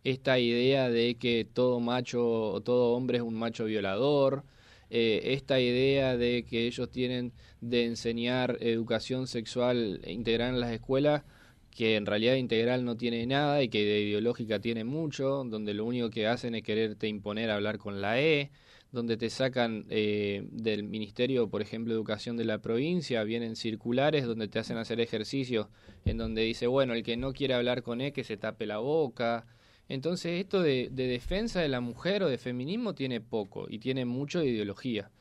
esta 0.04 0.40
idea 0.40 0.90
de 0.90 1.16
que 1.16 1.46
todo 1.46 1.80
macho 1.80 2.52
o 2.52 2.62
todo 2.62 2.94
hombre 2.96 3.20
es 3.20 3.24
un 3.24 3.36
macho 3.36 3.66
violador, 3.66 4.44
eh, 4.90 5.22
esta 5.36 5.60
idea 5.60 6.18
de 6.18 6.46
que 6.50 6.66
ellos 6.66 6.90
tienen 6.90 7.32
de 7.62 7.86
enseñar 7.86 8.58
educación 8.60 9.28
sexual 9.28 10.02
integral 10.08 10.56
en 10.56 10.62
las 10.62 10.72
escuelas, 10.72 11.24
que 11.70 11.96
en 11.96 12.08
realidad 12.08 12.36
integral 12.36 12.84
no 12.86 12.98
tiene 12.98 13.26
nada 13.28 13.62
y 13.62 13.70
que 13.70 13.86
de 13.86 14.02
ideológica 14.02 14.60
tiene 14.60 14.84
mucho, 14.84 15.44
donde 15.44 15.76
lo 15.76 15.86
único 15.86 16.10
que 16.10 16.26
hacen 16.26 16.56
es 16.56 16.64
quererte 16.64 17.08
imponer 17.08 17.52
hablar 17.52 17.78
con 17.78 18.02
la 18.02 18.20
E, 18.20 18.50
donde 18.92 19.18
te 19.18 19.30
sacan 19.30 19.86
eh, 19.90 20.48
del 20.52 20.84
Ministerio, 20.84 21.50
por 21.50 21.62
ejemplo, 21.62 21.94
de 21.94 21.98
Educación 21.98 22.38
de 22.38 22.46
la 22.46 22.60
provincia, 22.60 23.24
vienen 23.24 23.56
circulares 23.56 24.26
donde 24.26 24.48
te 24.48 24.60
hacen 24.60 24.78
hacer 24.78 25.00
ejercicios 25.00 25.68
en 26.06 26.18
donde 26.18 26.42
dice, 26.42 26.68
bueno, 26.68 26.94
el 26.94 27.04
que 27.04 27.18
no 27.18 27.34
quiere 27.34 27.54
hablar 27.54 27.84
con 27.84 28.02
E, 28.02 28.14
que 28.14 28.24
se 28.24 28.38
tape 28.38 28.66
la 28.66 28.80
boca, 28.80 29.46
entonces 29.90 30.40
esto 30.40 30.62
de, 30.62 30.90
defensa 30.92 31.60
de 31.62 31.68
la 31.68 31.82
mujer 31.82 32.24
o 32.24 32.30
de 32.30 32.38
feminismo 32.38 32.94
tiene 32.94 33.22
poco 33.22 33.68
y 33.70 33.80
tiene 33.80 34.06
mucho 34.06 34.40
de 34.40 34.48
ideología. 34.48 35.12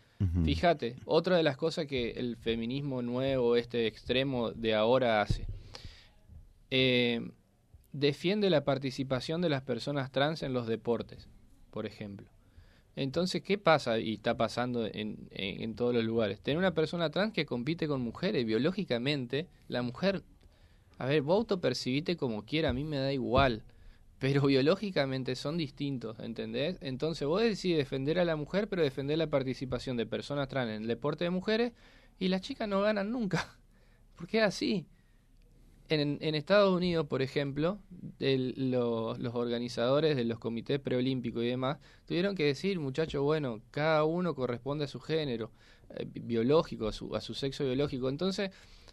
Fíjate, 0.45 0.97
otra 1.05 1.37
de 1.37 1.45
las 1.45 1.57
cosas 1.57 1.87
que 1.87 2.11
el 2.11 2.37
feminismo 2.37 3.03
nuevo, 3.03 3.55
este 3.55 3.87
extremo 3.87 4.51
de 4.51 4.75
ahora 4.75 5.23
hace, 5.23 5.47
eh, 6.73 7.31
defiende 7.93 8.51
la 8.51 8.65
participación 8.65 9.41
de 9.41 9.49
las 9.49 9.63
personas 9.63 10.11
trans 10.11 10.43
en 10.43 10.53
los 10.53 10.67
deportes, 10.67 11.29
por 11.71 11.87
ejemplo. 11.87 12.29
Entonces, 12.99 13.43
¿qué 13.43 13.59
pasa 13.59 13.99
y 13.99 14.15
está 14.15 14.37
pasando 14.37 14.87
en, 14.87 15.29
en, 15.31 15.75
todos 15.77 15.95
los 15.95 16.05
lugares? 16.05 16.41
Tener 16.41 16.59
una 16.59 16.75
persona 16.75 17.11
trans 17.11 17.33
que 17.33 17.47
compite 17.47 17.87
con 17.87 18.01
mujeres, 18.01 18.45
biológicamente, 18.45 19.49
la 19.69 19.83
mujer, 19.83 20.23
a 20.99 21.07
ver, 21.07 21.23
vos 21.23 21.39
autopercibite 21.39 22.17
como 22.17 22.45
quiera, 22.45 22.71
a 22.71 22.73
mí 22.73 22.85
me 22.85 22.99
da 22.99 23.13
igual 23.13 23.63
pero 24.19 24.47
biológicamente 24.47 25.37
son 25.37 25.57
distintos, 25.57 26.19
¿entendés? 26.19 26.79
Entonces 26.81 27.27
vos 27.27 27.41
decís 27.41 27.77
defender 27.77 28.19
a 28.19 28.25
la 28.25 28.37
mujer, 28.37 28.69
pero 28.69 28.83
defender 28.83 29.17
la 29.17 29.29
participación 29.29 29.97
de 29.97 30.07
personas 30.07 30.49
trans 30.49 30.71
en 30.71 30.83
el 30.83 30.89
deporte 30.89 31.25
de 31.25 31.31
mujeres 31.31 31.73
y 32.19 32.29
las 32.29 32.41
chicas 32.41 32.69
no 32.69 32.83
ganan 32.83 33.13
nunca. 33.13 33.57
Porque 34.17 34.39
es 34.39 34.45
así. 34.45 34.87
En, 35.91 36.35
Estados 36.35 36.75
Unidos, 36.75 37.07
por 37.07 37.23
ejemplo, 37.23 37.79
los, 38.19 39.35
organizadores 39.35 40.17
de 40.17 40.25
los 40.25 40.39
comités 40.39 40.79
preolímpicos 40.81 41.43
y 41.43 41.47
demás 41.47 41.79
tuvieron 42.07 42.35
que 42.35 42.45
decir, 42.45 42.79
muchachos, 42.79 43.23
bueno, 43.23 43.63
cada 43.71 44.05
uno 44.05 44.35
corresponde 44.35 44.85
a 44.85 44.89
su 44.89 45.01
género 45.01 45.51
eh, 45.97 46.07
biológico, 46.07 46.89
a 46.89 46.93
su, 46.93 47.17
a 47.17 47.23
su 47.23 47.33
sexo 47.33 47.65
biológico. 47.65 48.11
Entonces, 48.11 48.51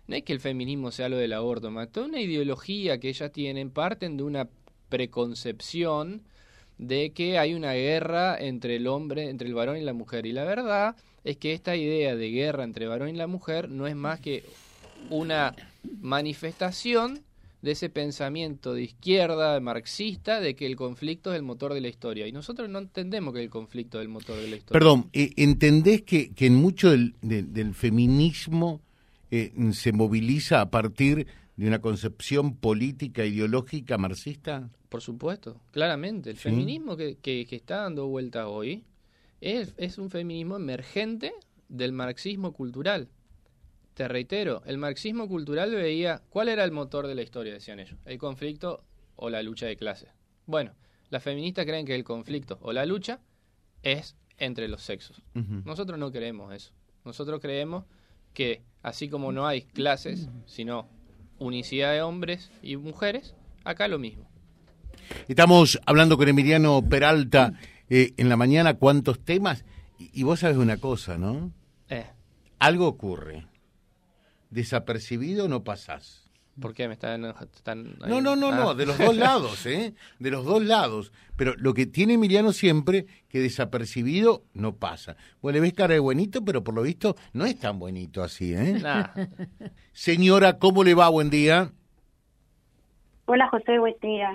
no 0.08 0.16
es 0.16 0.24
que 0.24 0.32
el 0.32 0.40
feminismo 0.40 0.92
sea 0.92 1.10
lo 1.10 1.18
del 1.18 1.34
aborto, 1.34 1.70
más 1.70 1.92
toda 1.92 2.08
una 2.08 2.22
ideología 2.22 2.98
que 3.00 3.10
ellas 3.10 3.32
tienen, 3.32 3.72
parten 3.72 4.16
de 4.16 4.24
una 4.24 4.48
preconcepción 4.88 6.24
de 6.78 7.12
que 7.12 7.38
hay 7.38 7.54
una 7.54 7.74
guerra 7.74 8.38
entre 8.38 8.78
el 8.78 8.88
hombre, 8.88 9.30
entre 9.30 9.48
el 9.48 9.54
varón 9.54 9.78
y 9.78 9.82
la 9.82 9.94
mujer. 9.94 10.26
Y 10.26 10.32
la 10.32 10.44
verdad 10.46 10.96
es 11.24 11.38
que 11.38 11.54
esta 11.54 11.76
idea 11.76 12.16
de 12.16 12.30
guerra 12.30 12.64
entre 12.64 12.88
varón 12.88 13.10
y 13.10 13.14
la 13.14 13.28
mujer 13.28 13.70
no 13.70 13.88
es 13.88 13.96
más 13.96 14.20
que 14.20 14.44
una 15.10 15.56
manifestación 16.00 17.24
de 17.62 17.72
ese 17.72 17.90
pensamiento 17.90 18.74
de 18.74 18.84
izquierda, 18.84 19.60
marxista, 19.60 20.40
de 20.40 20.56
que 20.56 20.68
el 20.68 20.76
conflicto 20.76 21.32
es 21.32 21.38
el 21.38 21.44
motor 21.44 21.74
de 21.74 21.82
la 21.82 21.88
historia. 21.88 22.28
Y 22.28 22.32
nosotros 22.32 22.70
no 22.70 22.78
entendemos 22.78 23.34
que 23.34 23.42
el 23.42 23.50
conflicto 23.50 24.00
es 24.00 24.04
el 24.04 24.10
motor 24.10 24.38
de 24.38 24.48
la 24.48 24.56
historia. 24.58 24.80
Perdón, 24.80 25.10
eh, 25.14 25.32
¿entendés 25.38 26.04
que, 26.04 26.32
que 26.34 26.46
en 26.46 26.56
mucho 26.56 26.92
del, 26.92 27.16
del 27.22 27.74
feminismo 27.74 28.82
eh, 29.32 29.52
se 29.72 29.92
moviliza 29.92 30.62
a 30.62 30.70
partir 30.70 31.26
de 31.58 31.68
una 31.68 31.82
concepción 31.82 32.56
política, 32.56 33.26
ideológica, 33.26 33.98
marxista? 33.98 34.70
Por 34.90 35.02
supuesto, 35.02 35.60
claramente. 35.72 36.30
El 36.30 36.38
feminismo 36.38 36.96
que, 36.96 37.18
que, 37.18 37.48
está 37.50 37.78
dando 37.78 38.08
vuelta 38.08 38.48
hoy 38.48 38.84
es, 39.42 39.74
es 39.78 39.98
un 39.98 40.10
feminismo 40.10 40.56
emergente 40.56 41.34
del 41.68 41.92
marxismo 41.92 42.54
cultural. 42.54 43.10
Te 43.96 44.10
reitero, 44.10 44.62
el 44.66 44.78
marxismo 44.78 45.30
cultural 45.30 45.74
veía 45.74 46.22
cuál 46.30 46.50
era 46.50 46.66
el 46.66 46.72
motor 46.74 47.08
de 47.08 47.16
la 47.16 47.22
historia, 47.22 47.54
decían 47.54 47.80
ellos, 47.80 47.98
el 48.04 48.18
conflicto 48.18 48.84
o 49.16 49.30
la 49.30 49.42
lucha 49.42 49.68
de 49.68 49.78
clases. 49.78 50.10
Bueno, 50.46 50.74
las 51.10 51.24
feministas 51.24 51.66
creen 51.66 51.86
que 51.86 51.96
el 51.96 52.04
conflicto 52.04 52.60
o 52.62 52.74
la 52.74 52.86
lucha 52.86 53.22
es 53.84 54.18
entre 54.38 54.68
los 54.68 54.82
sexos. 54.82 55.22
Nosotros 55.64 55.98
no 55.98 56.12
creemos 56.12 56.54
eso. 56.54 56.74
Nosotros 57.06 57.40
creemos 57.40 57.86
que 58.34 58.64
así 58.84 59.08
como 59.08 59.32
no 59.32 59.48
hay 59.48 59.62
clases, 59.62 60.28
sino 60.46 60.90
unicidad 61.40 61.94
de 61.94 62.02
hombres 62.02 62.52
y 62.62 62.76
mujeres, 62.76 63.34
acá 63.64 63.88
lo 63.88 63.98
mismo. 63.98 64.30
Estamos 65.30 65.80
hablando 65.86 66.18
con 66.18 66.28
Emiliano 66.28 66.82
Peralta 66.82 67.54
eh, 67.90 68.12
en 68.18 68.28
la 68.28 68.36
mañana, 68.36 68.74
cuántos 68.74 69.24
temas, 69.24 69.64
y, 69.98 70.24
vos 70.24 70.42
sabes 70.42 70.58
una 70.58 70.76
cosa, 70.76 71.18
¿no? 71.18 71.54
Eh. 71.88 72.06
Algo 72.60 72.88
ocurre. 72.88 73.46
Desapercibido 74.56 75.50
no 75.50 75.66
pasás. 75.66 76.32
¿Por 76.62 76.74
qué 76.74 76.88
me 76.88 76.94
están, 76.94 77.20
No, 77.20 78.22
no, 78.22 78.38
no, 78.38 78.54
no, 78.54 78.70
ah. 78.70 78.74
de 78.74 78.86
los 78.86 78.98
dos 78.98 79.18
lados, 79.18 79.66
¿eh? 79.66 79.94
De 80.18 80.32
los 80.32 80.46
dos 80.46 80.64
lados. 80.64 81.12
Pero 81.36 81.56
lo 81.58 81.74
que 81.74 81.86
tiene 81.86 82.14
Emiliano 82.14 82.54
siempre, 82.54 83.06
que 83.28 83.42
desapercibido 83.42 84.46
no 84.54 84.78
pasa. 84.78 85.18
Bueno, 85.42 85.56
le 85.56 85.60
ves 85.60 85.74
cara 85.74 85.96
de 85.96 86.00
buenito, 86.00 86.46
pero 86.46 86.64
por 86.64 86.74
lo 86.74 86.84
visto 86.84 87.18
no 87.34 87.46
es 87.46 87.60
tan 87.60 87.80
buenito 87.80 88.24
así, 88.24 88.54
¿eh? 88.56 88.82
Señora, 89.92 90.58
¿cómo 90.58 90.86
le 90.86 90.94
va? 90.94 91.10
Buen 91.10 91.30
día. 91.30 91.74
Hola, 93.26 93.50
José, 93.50 93.78
buen 93.78 93.98
día. 94.02 94.32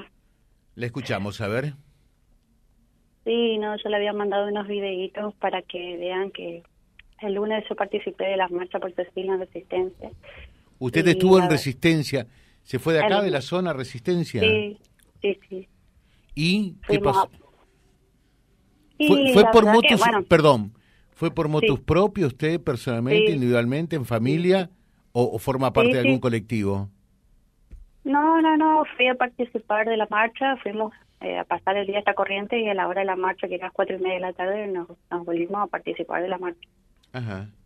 Le 0.75 0.85
escuchamos, 0.85 1.41
a 1.41 1.49
ver. 1.49 1.73
Sí, 3.25 3.57
no, 3.57 3.75
yo 3.75 3.89
le 3.89 3.97
había 3.97 4.13
mandado 4.13 4.49
unos 4.49 4.69
videitos 4.69 5.33
para 5.37 5.63
que 5.63 5.97
vean 5.97 6.31
que 6.31 6.63
el 7.23 7.35
lunes 7.35 7.65
yo 7.69 7.77
participé 7.77 8.25
de 8.25 8.37
las 8.37 8.51
marchas 8.51 8.81
por 8.81 8.93
Cecilia 8.95 9.35
en 9.35 9.41
Resistencia 9.41 10.11
Usted 10.81 11.07
estuvo 11.09 11.39
en 11.39 11.49
Resistencia. 11.49 12.27
¿Se 12.63 12.79
fue 12.79 12.95
de 12.95 13.05
acá, 13.05 13.21
de 13.21 13.31
la 13.31 13.43
zona 13.43 13.73
Resistencia? 13.73 14.41
Sí, 14.41 14.79
sí, 15.21 15.39
sí. 15.49 15.69
¿Y 16.35 16.75
qué 16.89 16.99
pasó? 16.99 17.31
fue, 19.33 19.45
por 19.53 19.67
motos, 19.67 20.01
perdón, 20.29 20.73
¿fue 21.13 21.31
por 21.31 21.49
motos 21.49 21.81
propios 21.81 22.33
usted 22.33 22.61
personalmente, 22.61 23.33
individualmente, 23.33 23.97
en 23.97 24.05
familia 24.05 24.71
o, 25.13 25.39
forma 25.39 25.73
parte 25.73 25.95
de 25.95 26.01
algún 26.01 26.19
colectivo? 26.19 26.89
No, 28.05 28.41
no, 28.41 28.57
no, 28.57 28.85
fui 28.97 29.09
a 29.09 29.15
participar 29.15 29.89
de 29.89 29.97
la 29.97 30.07
marcha, 30.11 30.57
fuimos 30.63 30.93
eh, 31.21 31.39
a 31.39 31.45
pasar 31.45 31.77
el 31.77 31.87
día 31.87 31.99
esta 31.99 32.15
corriente 32.15 32.59
y 32.59 32.69
a 32.69 32.75
la 32.75 32.89
hora 32.89 33.01
de 33.01 33.07
la 33.07 33.17
marcha, 33.17 33.49
que 33.49 33.57
era 33.57 33.67
las 33.67 33.75
cuatro 33.75 33.97
y 33.97 34.01
media 34.01 34.15
de 34.15 34.21
la 34.21 34.33
tarde, 34.33 34.67
nos, 34.67 34.89
nos 35.11 35.25
volvimos 35.25 35.63
a 35.63 35.67
participar 35.67 36.23
de 36.23 36.29
la 36.29 36.39
marcha. 36.39 36.69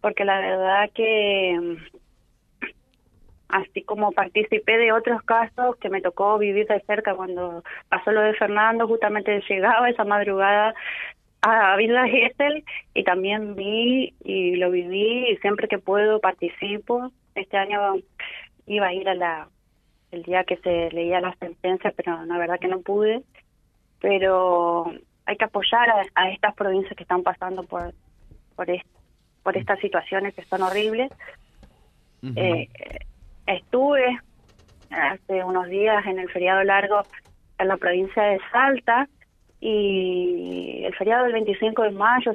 Porque 0.01 0.25
la 0.25 0.41
verdad 0.41 0.91
que 0.95 1.79
así 3.49 3.83
como 3.83 4.13
participé 4.13 4.79
de 4.79 4.93
otros 4.93 5.23
casos 5.23 5.77
que 5.77 5.89
me 5.89 6.01
tocó 6.01 6.39
vivir 6.39 6.67
de 6.67 6.81
cerca 6.81 7.15
cuando 7.15 7.63
pasó 7.89 8.11
lo 8.11 8.21
de 8.23 8.35
Fernando, 8.35 8.89
justamente 8.89 9.43
llegaba 9.49 9.89
esa 9.89 10.05
madrugada 10.05 10.75
a 11.43 11.77
Villa 11.77 12.07
Gesell 12.09 12.65
y 12.95 13.05
también 13.05 13.55
vi 13.55 14.15
y 14.25 14.57
lo 14.57 14.71
viví 14.71 15.31
y 15.31 15.37
siempre 15.37 15.69
que 15.69 15.79
puedo 15.79 16.21
participo. 16.21 17.11
Este 17.35 17.57
año 17.57 17.97
iba 18.67 18.87
a 18.87 18.95
ir 18.95 19.09
a 19.09 19.15
la 19.15 19.49
el 20.11 20.23
día 20.23 20.45
que 20.45 20.57
se 20.59 20.91
leía 20.93 21.21
la 21.21 21.35
sentencia, 21.37 21.93
pero 21.97 22.25
la 22.25 22.39
verdad 22.39 22.61
que 22.61 22.69
no 22.69 22.81
pude. 22.81 23.23
Pero 24.01 24.93
hay 25.27 25.37
que 25.37 25.45
apoyar 25.45 25.89
a, 26.15 26.31
estas 26.31 26.55
provincias 26.55 26.95
que 26.97 27.03
están 27.03 27.23
pasando 27.23 27.65
por 27.65 27.93
por, 28.57 28.71
por 29.45 29.57
estas 29.57 29.79
situaciones 29.79 30.35
que 30.35 30.43
son 30.47 30.63
horribles. 30.63 31.13
eh, 32.35 32.69
estuve 33.47 34.19
hace 34.91 35.45
unos 35.45 35.69
días 35.69 36.05
en 36.07 36.19
el 36.19 36.31
feriado 36.31 36.65
largo 36.65 37.03
en 37.59 37.69
la 37.69 37.77
provincia 37.77 38.23
de 38.23 38.41
Salta 38.51 39.09
y 39.61 40.83
el 40.85 40.95
feriado 40.95 41.25
del 41.25 41.35
25 41.35 41.83
de 41.83 41.91
mayo 41.91 42.33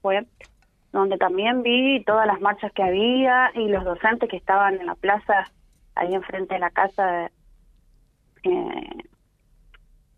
fue 0.00 0.24
donde 0.92 1.16
también 1.16 1.62
vi 1.62 2.04
todas 2.04 2.26
las 2.26 2.40
marchas 2.40 2.70
que 2.72 2.82
había 2.82 3.50
y 3.54 3.68
los 3.68 3.84
docentes 3.84 4.28
que 4.28 4.36
estaban 4.36 4.78
en 4.78 4.86
la 4.86 4.94
plaza 4.94 5.44
ahí 5.94 6.14
enfrente 6.14 6.54
de 6.54 6.60
la 6.60 6.70
casa 6.70 7.30
eh, 8.44 8.90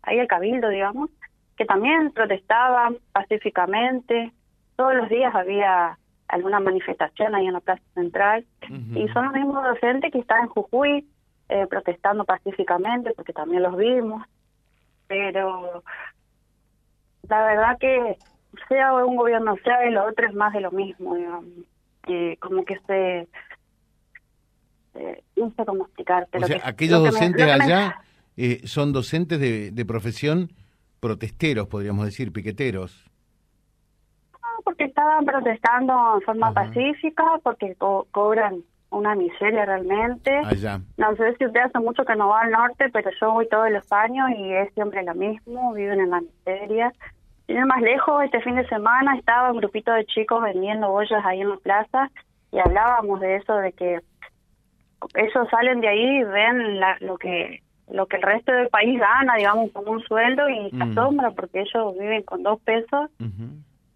ahí 0.03 0.19
el 0.19 0.27
cabildo 0.27 0.69
digamos 0.69 1.09
que 1.57 1.65
también 1.65 2.11
protestaban 2.11 2.97
pacíficamente 3.13 4.33
todos 4.75 4.95
los 4.95 5.07
días 5.09 5.33
había 5.33 5.97
alguna 6.27 6.59
manifestación 6.59 7.35
ahí 7.35 7.45
en 7.45 7.53
la 7.53 7.59
Plaza 7.59 7.83
Central. 7.93 8.45
Y 8.69 9.07
son 9.09 9.25
los 9.25 9.33
mismos 9.33 9.63
docentes 9.63 10.11
que 10.11 10.19
están 10.19 10.43
en 10.43 10.47
Jujuy 10.47 11.07
eh, 11.49 11.67
protestando 11.67 12.25
pacíficamente, 12.25 13.11
porque 13.15 13.33
también 13.33 13.63
los 13.63 13.77
vimos. 13.77 14.23
Pero 15.07 15.83
la 17.29 17.45
verdad 17.45 17.77
que 17.79 18.17
sea 18.67 18.93
un 18.93 19.15
gobierno, 19.15 19.55
sea 19.63 19.83
el 19.83 19.97
otro, 19.97 20.27
es 20.27 20.33
más 20.33 20.53
de 20.53 20.61
lo 20.61 20.71
mismo, 20.71 21.15
digamos. 21.15 21.45
como 22.39 22.65
que 22.65 22.79
se... 22.87 23.27
no 25.35 25.51
sé 25.55 25.65
cómo 25.65 25.85
explicar. 25.85 26.27
O 26.33 26.45
sea, 26.45 26.61
aquellos 26.63 27.03
docentes 27.03 27.47
allá 27.47 28.01
eh, 28.37 28.61
son 28.65 28.93
docentes 28.93 29.39
de, 29.39 29.71
de 29.71 29.85
profesión 29.85 30.51
protesteros, 30.99 31.67
podríamos 31.67 32.05
decir, 32.05 32.31
piqueteros 32.31 33.11
porque 34.65 34.85
estaban 34.85 35.23
protestando 35.25 36.15
en 36.15 36.21
forma 36.21 36.51
pacífica, 36.51 37.23
porque 37.43 37.75
cobran 38.11 38.63
una 38.89 39.15
miseria 39.15 39.65
realmente. 39.65 40.31
Allá. 40.43 40.81
No 40.97 41.15
sé 41.15 41.35
si 41.37 41.45
usted 41.45 41.61
hace 41.61 41.79
mucho 41.79 42.03
que 42.03 42.15
no 42.15 42.29
va 42.29 42.41
al 42.41 42.51
norte, 42.51 42.89
pero 42.91 43.09
yo 43.21 43.31
voy 43.31 43.47
todos 43.47 43.69
los 43.69 43.89
años 43.91 44.29
y 44.35 44.51
es 44.53 44.73
siempre 44.73 45.03
lo 45.03 45.13
mismo, 45.13 45.73
viven 45.73 45.99
en 46.01 46.09
la 46.09 46.21
miseria. 46.21 46.91
Y 47.47 47.53
más 47.53 47.81
lejos, 47.81 48.23
este 48.23 48.41
fin 48.41 48.55
de 48.55 48.67
semana 48.67 49.15
estaba 49.15 49.51
un 49.51 49.57
grupito 49.57 49.93
de 49.93 50.05
chicos 50.05 50.41
vendiendo 50.41 50.91
ollas 50.91 51.23
ahí 51.23 51.41
en 51.41 51.49
la 51.49 51.57
plaza 51.57 52.09
y 52.51 52.57
hablábamos 52.57 53.19
de 53.19 53.35
eso, 53.35 53.55
de 53.57 53.71
que 53.71 53.99
ellos 55.13 55.47
salen 55.51 55.79
de 55.81 55.87
ahí 55.87 56.19
y 56.19 56.23
ven 56.23 56.79
lo 57.01 57.17
que 57.17 57.61
lo 57.87 58.07
que 58.07 58.15
el 58.15 58.23
resto 58.23 58.51
del 58.51 58.69
país 58.69 58.99
gana, 58.99 59.35
digamos, 59.35 59.71
como 59.71 59.91
un 59.91 60.01
sueldo 60.01 60.49
y 60.49 60.71
se 60.71 60.75
mm. 60.75 60.91
asombra 60.91 61.29
porque 61.31 61.61
ellos 61.61 61.93
viven 61.99 62.23
con 62.23 62.41
dos 62.41 62.59
pesos 62.61 63.11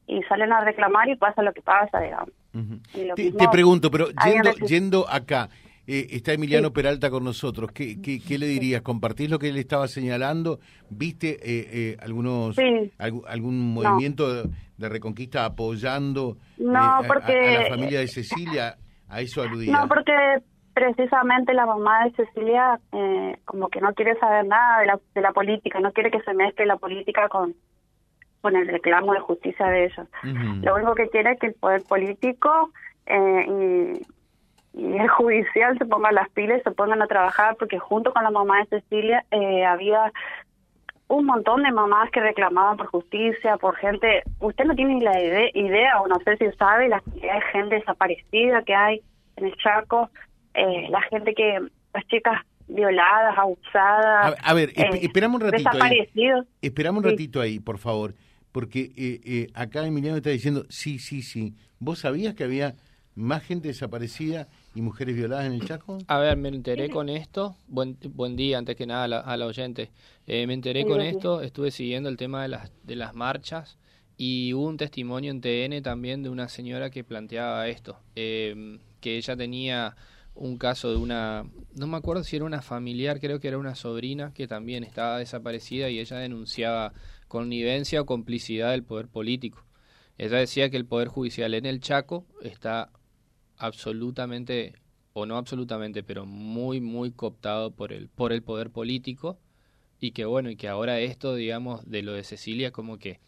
y 0.10 0.24
salen 0.24 0.52
a 0.52 0.64
reclamar 0.64 1.08
y 1.08 1.16
pasa 1.16 1.44
lo 1.44 1.54
que 1.54 1.62
pasa, 1.62 2.00
digamos. 2.00 2.34
te, 3.16 3.48
pregunto, 3.52 3.92
pero 3.92 4.08
yendo, 4.26 4.52
yendo 4.66 5.10
acá, 5.10 5.50
eh, 5.92 6.08
está 6.12 6.34
Emiliano 6.34 6.72
Peralta 6.72 7.10
con 7.10 7.24
nosotros. 7.24 7.72
¿Qué, 7.72 8.00
qué, 8.02 8.38
le 8.38 8.46
dirías? 8.46 8.84
¿Compartís 8.84 9.30
lo 9.30 9.40
que 9.40 9.50
él 9.50 9.58
estaba 9.58 9.88
señalando? 9.88 10.60
¿Viste 10.90 11.30
eh, 11.30 11.68
eh, 11.72 11.98
algunos 12.00 12.56
algún 13.28 13.74
movimiento 13.74 14.44
de, 14.44 14.90
reconquista 14.90 15.46
apoyando 15.46 16.38
no, 16.58 17.02
porque, 17.08 17.58
a, 17.58 17.64
la 17.64 17.70
familia 17.70 18.00
de 18.02 18.08
Cecilia? 18.08 18.76
A 19.08 19.22
eso 19.22 19.42
aludía. 19.42 19.72
No, 19.72 19.88
porque 19.88 20.14
precisamente 20.76 21.56
la 21.56 21.66
mamá 21.66 22.06
de 22.06 22.12
Cecilia 22.12 22.80
como 23.46 23.70
que 23.70 23.82
no 23.82 23.92
quiere 23.96 24.16
saber 24.20 24.46
nada 24.46 24.82
de 24.82 24.86
la, 24.86 25.00
de 25.16 25.22
la 25.22 25.32
política, 25.32 25.80
no 25.80 25.92
quiere 25.92 26.12
que 26.12 26.22
se 26.22 26.36
mezcle 26.36 26.68
la 26.68 26.78
política 26.78 27.28
con 27.30 27.56
con 28.42 28.56
el 28.56 28.68
reclamo 28.68 29.14
de 29.14 29.20
justicia 29.20 29.68
de 29.68 29.86
ellos. 29.86 30.08
Lo 30.62 30.76
único 30.76 30.96
que 30.96 31.10
quiere 31.10 31.32
es 31.32 31.40
que 31.40 31.48
el 31.48 31.54
poder 31.54 31.84
político 31.84 32.72
eh, 33.06 33.46
y, 33.48 34.20
el 34.74 35.10
judicial 35.18 35.78
se 35.78 35.86
pongan 35.86 36.16
las 36.16 36.30
pilas, 36.30 36.62
se 36.64 36.72
pongan 36.72 37.02
a 37.02 37.08
trabajar, 37.08 37.56
porque 37.58 37.80
junto 37.80 38.14
con 38.14 38.24
la 38.24 38.32
mamá 38.32 38.60
de 38.60 38.82
Cecilia 38.82 39.26
eh, 39.32 39.66
había 39.66 40.12
un 41.08 41.26
montón 41.26 41.64
de 41.64 41.72
mamás 41.72 42.12
que 42.12 42.20
reclamaban 42.20 42.78
por 42.78 42.86
justicia, 42.88 43.58
por 43.58 43.76
gente, 43.78 44.22
usted 44.40 44.66
no 44.66 44.76
tiene 44.76 44.96
ni 44.96 45.02
la 45.02 45.20
idea, 45.20 46.00
o 46.02 46.08
no 46.08 46.18
sé 46.24 46.38
si 46.38 46.46
sabe, 46.58 46.88
la 46.88 47.02
cantidad 47.02 47.34
de 47.34 47.42
gente 47.52 47.76
desaparecida 47.76 48.62
que 48.62 48.76
hay 48.76 49.02
en 49.38 49.46
el 49.46 49.56
Chaco, 49.58 50.10
eh, 50.54 50.88
la 50.90 51.02
gente 51.02 51.34
que, 51.34 51.60
las 51.94 52.06
chicas 52.08 52.40
violadas, 52.68 53.36
abusadas. 53.40 54.36
A, 54.40 54.54
ver, 54.54 54.70
esperamos 55.02 55.42
un 55.42 55.50
ratito. 55.50 55.72
Desaparecidos. 55.72 56.46
Esperamos 56.62 57.04
un 57.04 57.10
ratito 57.10 57.42
ahí, 57.42 57.60
por 57.60 57.80
favor 57.80 58.14
porque 58.52 58.92
eh, 58.96 59.22
eh, 59.24 59.48
acá 59.54 59.86
Emiliano 59.86 60.18
está 60.18 60.30
diciendo, 60.30 60.66
sí, 60.70 61.00
sí, 61.00 61.22
sí, 61.22 61.56
¿vos 61.80 62.00
sabías 62.00 62.34
que 62.34 62.44
había 62.44 62.76
más 63.16 63.44
gente 63.44 63.68
desaparecida 63.68 64.48
y 64.76 64.82
mujeres 64.82 65.16
violadas 65.16 65.46
en 65.46 65.54
el 65.54 65.66
Chaco? 65.66 65.98
A 66.08 66.20
ver, 66.20 66.38
me 66.38 66.50
enteré 66.50 66.90
con 66.90 67.10
esto, 67.10 67.56
buen, 67.68 67.98
buen 68.14 68.36
día 68.36 68.58
antes 68.58 68.76
que 68.76 68.86
nada 68.86 69.04
a 69.22 69.38
la, 69.38 69.46
oyente, 69.46 69.92
eh, 70.26 70.48
me 70.48 70.54
enteré 70.54 70.86
con 70.86 71.02
esto, 71.02 71.42
estuve 71.42 71.72
siguiendo 71.72 72.10
el 72.10 72.18
tema 72.18 72.42
de 72.44 72.48
las, 72.50 72.72
de 72.84 72.96
las 72.96 73.14
marchas 73.14 73.78
y 74.18 74.54
hubo 74.54 74.68
un 74.68 74.78
testimonio 74.78 75.32
en 75.32 75.42
TN 75.42 75.82
también 75.82 76.24
de 76.24 76.30
una 76.30 76.50
señora 76.50 76.90
que 76.90 77.04
planteaba 77.04 77.68
esto, 77.68 78.00
que 78.16 78.80
ella 79.02 79.36
tenía 79.36 79.96
un 80.40 80.58
caso 80.58 80.90
de 80.90 80.96
una, 80.96 81.46
no 81.76 81.88
me 81.88 81.98
acuerdo 81.98 82.24
si 82.24 82.38
era 82.38 82.46
una 82.46 82.62
familiar, 82.62 83.20
creo 83.20 83.40
que 83.40 83.50
era 83.50 83.58
una 83.58 83.76
sobrina 83.76 84.34
que 84.34 84.48
también 84.48 84.84
estaba 84.84 85.20
desaparecida 85.20 85.90
y 85.90 86.00
ella 86.00 86.18
denunciaba 86.18 86.94
connivencia 87.30 88.02
o 88.02 88.06
complicidad 88.06 88.72
del 88.72 88.84
poder 88.84 89.08
político. 89.08 89.64
Ella 90.18 90.38
decía 90.38 90.70
que 90.70 90.76
el 90.76 90.86
poder 90.86 91.08
judicial 91.08 91.54
en 91.54 91.66
el 91.66 91.80
Chaco 91.80 92.26
está 92.42 92.92
absolutamente, 93.56 94.74
o 95.14 95.26
no 95.26 95.38
absolutamente, 95.38 96.04
pero 96.04 96.26
muy, 96.26 96.82
muy 96.82 97.12
cooptado 97.12 97.72
por 97.72 97.94
el, 97.94 98.10
por 98.10 98.34
el 98.34 98.42
poder 98.42 98.72
político 98.72 99.40
y 100.02 100.12
que 100.12 100.26
bueno, 100.26 100.50
y 100.50 100.58
que 100.58 100.68
ahora 100.68 101.00
esto, 101.00 101.36
digamos, 101.36 101.90
de 101.90 102.02
lo 102.02 102.14
de 102.14 102.24
Cecilia 102.24 102.72
como 102.72 102.98
que 102.98 103.20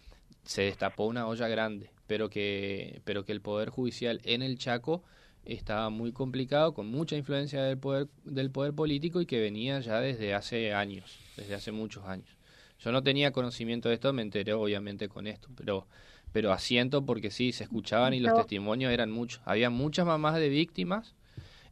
se 0.44 0.64
destapó 0.64 1.06
una 1.06 1.28
olla 1.28 1.48
grande, 1.48 1.92
pero 2.08 2.30
que, 2.30 3.02
pero 3.06 3.24
que 3.24 3.32
el 3.32 3.42
poder 3.42 3.70
judicial 3.70 4.20
en 4.24 4.42
el 4.42 4.58
Chaco 4.58 5.04
estaba 5.46 5.90
muy 5.90 6.12
complicado, 6.12 6.74
con 6.74 6.88
mucha 6.88 7.16
influencia 7.16 7.64
del 7.64 7.78
poder, 7.78 8.08
del 8.24 8.52
poder 8.52 8.74
político 8.74 9.22
y 9.22 9.26
que 9.26 9.40
venía 9.40 9.80
ya 9.80 10.00
desde 10.00 10.34
hace 10.34 10.74
años, 10.74 11.20
desde 11.38 11.56
hace 11.56 11.72
muchos 11.72 12.06
años. 12.06 12.41
Yo 12.82 12.92
no 12.92 13.02
tenía 13.02 13.32
conocimiento 13.32 13.90
de 13.90 13.96
esto, 13.96 14.12
me 14.12 14.22
enteré 14.22 14.54
obviamente 14.54 15.08
con 15.08 15.28
esto, 15.28 15.50
pero 15.56 15.88
pero 16.32 16.52
asiento 16.52 17.06
porque 17.06 17.30
sí, 17.30 17.52
se 17.52 17.64
escuchaban 17.64 18.14
y 18.14 18.20
los 18.20 18.34
testimonios 18.34 18.92
eran 18.92 19.12
muchos. 19.12 19.42
Había 19.46 19.70
muchas 19.70 20.06
mamás 20.06 20.36
de 20.36 20.50
víctimas 20.50 21.16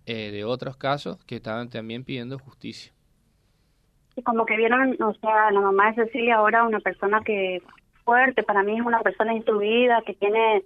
eh, 0.05 0.31
de 0.31 0.43
otros 0.43 0.75
casos 0.77 1.23
que 1.25 1.35
estaban 1.35 1.69
también 1.69 2.03
pidiendo 2.03 2.37
justicia. 2.37 2.91
Y 4.15 4.23
como 4.23 4.45
que 4.45 4.57
vieron, 4.57 5.01
o 5.01 5.13
sea, 5.13 5.51
la 5.51 5.61
mamá 5.61 5.91
de 5.91 6.05
Cecilia 6.05 6.37
ahora 6.37 6.65
una 6.65 6.79
persona 6.79 7.21
que 7.21 7.61
fuerte, 8.03 8.43
para 8.43 8.63
mí 8.63 8.77
es 8.77 8.85
una 8.85 8.99
persona 9.01 9.33
instruida, 9.33 10.01
que 10.05 10.13
tiene, 10.13 10.63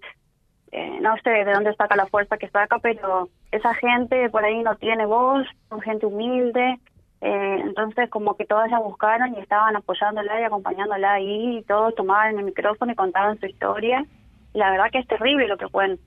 eh, 0.72 0.98
no 1.02 1.16
sé 1.24 1.30
de 1.30 1.54
dónde 1.54 1.76
saca 1.76 1.96
la 1.96 2.08
fuerza 2.08 2.38
que 2.38 2.50
saca, 2.50 2.80
pero 2.80 3.30
esa 3.52 3.76
gente 3.76 4.30
por 4.30 4.44
ahí 4.44 4.64
no 4.64 4.76
tiene 4.78 5.06
voz, 5.06 5.46
son 5.70 5.82
gente 5.82 6.08
humilde, 6.08 6.80
eh, 7.25 7.62
entonces 7.62 8.10
como 8.10 8.36
que 8.36 8.46
todas 8.46 8.70
la 8.70 8.80
buscaron 8.80 9.34
y 9.34 9.39
estaban 9.39 9.77
apoyándola 9.77 10.42
y 10.42 10.44
acompañándola 10.44 11.13
ahí, 11.13 11.60
y 11.60 11.63
todos 11.63 11.96
tomaban 11.96 12.38
el 12.38 12.44
micrófono 12.44 12.92
y 12.92 12.96
contaban 12.96 13.39
su 13.39 13.46
historia, 13.46 14.06
la 14.53 14.72
verdad 14.72 14.92
que 14.92 15.00
es 15.00 15.08
terrible 15.08 15.48
lo 15.48 15.56
que 15.56 15.70
cuentan. 15.70 16.06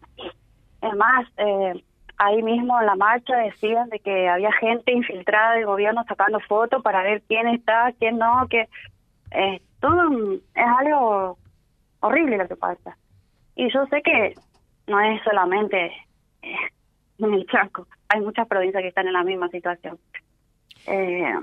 Es 0.83 0.95
más, 0.95 1.27
eh, 1.39 1.83
ahí 2.19 2.43
mismo 2.43 2.79
en 2.79 2.87
la 2.87 2.97
marcha 2.97 3.35
decían 3.35 3.89
de 3.89 3.99
que 4.01 4.29
había 4.29 4.53
gente 4.53 4.93
infiltrada 4.93 5.55
del 5.55 5.65
gobierno 5.65 6.05
sacando 6.07 6.39
fotos 6.41 6.83
para 6.83 7.03
ver 7.03 7.23
quién 7.27 7.49
está, 7.49 7.95
quién 7.99 8.19
no, 8.19 8.47
que 8.51 8.69
eh, 9.31 9.63
todo 9.81 10.35
es 10.55 10.67
algo 10.79 11.39
horrible 12.01 12.37
lo 12.37 12.47
que 12.47 12.57
pasa. 12.57 12.99
Y 13.55 13.73
yo 13.73 13.87
sé 13.87 14.03
que 14.03 14.35
no 14.87 15.01
es 15.01 15.23
solamente 15.23 15.87
eh, 16.43 16.57
en 17.21 17.33
el 17.33 17.47
Chaco, 17.47 17.87
hay 18.11 18.21
muchas 18.21 18.47
provincias 18.47 18.83
que 18.83 18.89
están 18.89 19.07
en 19.07 19.15
la 19.15 19.25
misma 19.25 19.49
situación. 19.49 19.99
Eh, 20.87 21.35